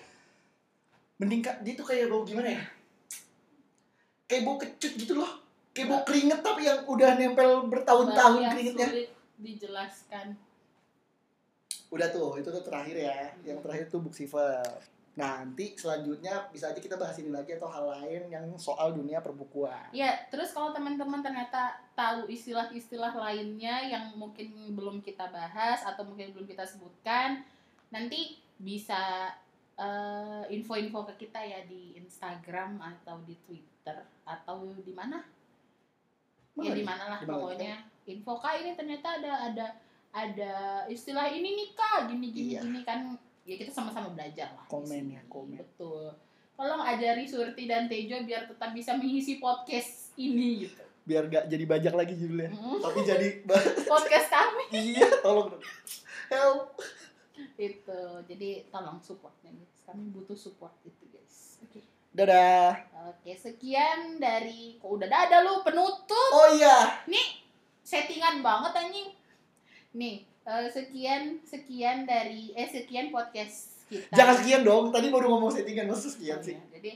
[1.16, 2.62] Mending kak dia tuh kayak bau gimana ya?
[4.28, 5.32] Kayak bau kecut gitu loh.
[5.72, 8.88] Kayak bau keringet tapi yang udah nempel bertahun-tahun keringetnya.
[8.88, 10.26] sulit dijelaskan.
[11.92, 13.32] Udah tuh itu tuh terakhir ya.
[13.44, 14.60] Yang terakhir tuh Booksiver
[15.16, 19.88] nanti selanjutnya bisa aja kita bahas ini lagi atau hal lain yang soal dunia perbukuan.
[19.96, 26.36] Ya, terus kalau teman-teman ternyata tahu istilah-istilah lainnya yang mungkin belum kita bahas atau mungkin
[26.36, 27.40] belum kita sebutkan,
[27.88, 29.32] nanti bisa
[29.76, 35.20] eh, info-info ke kita ya di Instagram atau di Twitter atau di mana?
[36.56, 37.84] ya di mana lah pokoknya.
[38.08, 39.66] Info kak ini ternyata ada ada
[40.10, 40.54] ada
[40.88, 42.08] istilah ini nih kak.
[42.08, 42.60] Gini gini Iya.
[42.64, 43.12] gini kan.
[43.44, 45.60] Ya kita sama-sama belajar lah Komen ya, komen.
[45.60, 46.10] betul.
[46.56, 50.82] Tolong ajari Surti dan Tejo biar tetap bisa mengisi podcast ini gitu.
[51.04, 52.50] Biar gak jadi bajak lagi judulnya.
[52.50, 52.80] Mm.
[52.80, 53.28] tapi jadi
[53.92, 54.64] podcast kami.
[54.72, 55.52] Iya tolong.
[56.26, 56.74] Help
[57.56, 59.74] itu jadi tolong support nih guys.
[59.84, 61.60] kami butuh support itu guys.
[61.60, 61.80] Oke.
[62.10, 62.74] Dadah.
[63.08, 67.00] Oke sekian dari kok udah ada lu penutup oh iya.
[67.80, 69.08] Settingan banget anjing.
[69.92, 74.10] Nih eh, sekian sekian dari eh sekian podcast kita.
[74.12, 76.54] Jangan sekian dong tadi baru ngomong settingan masa sekian Oh, sih.
[76.54, 76.66] Iya.
[76.72, 76.90] jadi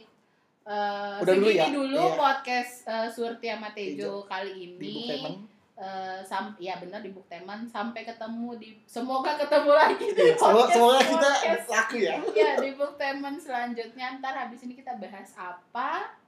[0.60, 1.64] eh Udah dulu ya?
[1.70, 2.16] dulu Iya.
[2.16, 5.46] podcast eh, Surti sama Tejo kali di ini
[5.80, 7.64] Eh, sam ya benar di Bukteman.
[7.64, 11.66] Sampai ketemu di semoga ketemu lagi di Iya, semoga, podcast- semoga kita podcast.
[11.66, 12.14] laku ya.
[12.36, 14.06] Ya di Bukteman selanjutnya.
[14.16, 16.20] Ntar habis ini kita bahas apa?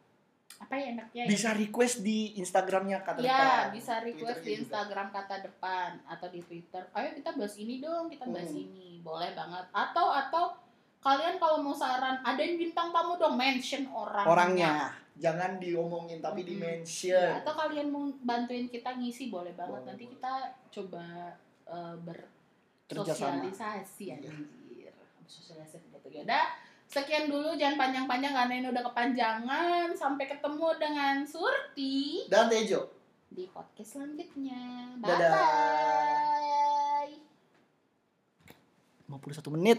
[0.58, 1.28] Apa ya enaknya ya?
[1.28, 3.64] bisa request di Instagramnya kata ya depan.
[3.74, 4.60] bisa request Twitternya di juga.
[4.62, 6.82] Instagram kata depan atau di Twitter.
[6.92, 8.62] Ayo kita bahas ini dong kita bahas Hmm.
[8.62, 8.88] ini.
[9.00, 9.64] Boleh banget.
[9.68, 10.44] Atau atau
[10.98, 14.72] kalian kalau mau saran ada yang bintang tamu dong mention orangnya, orangnya
[15.14, 16.82] jangan diomongin tapi di Mm-mm.
[16.82, 19.80] mention Ya, atau kalian mau bantuin kita ngisi boleh banget.
[19.80, 20.14] Boleh, nanti boleh.
[20.16, 20.32] kita
[20.72, 21.04] coba
[22.88, 23.40] Kerjasama.
[23.44, 24.34] bersosialisasi anjir.
[26.12, 26.44] Ya udah
[26.84, 29.86] sekian dulu jangan panjang-panjang karena ini udah kepanjangan.
[29.92, 32.92] Sampai ketemu dengan Surti dan Tejo.
[33.28, 34.92] di podcast selanjutnya.
[34.98, 35.32] Bye Dadah.
[35.32, 37.12] bye
[39.08, 39.78] 51 menit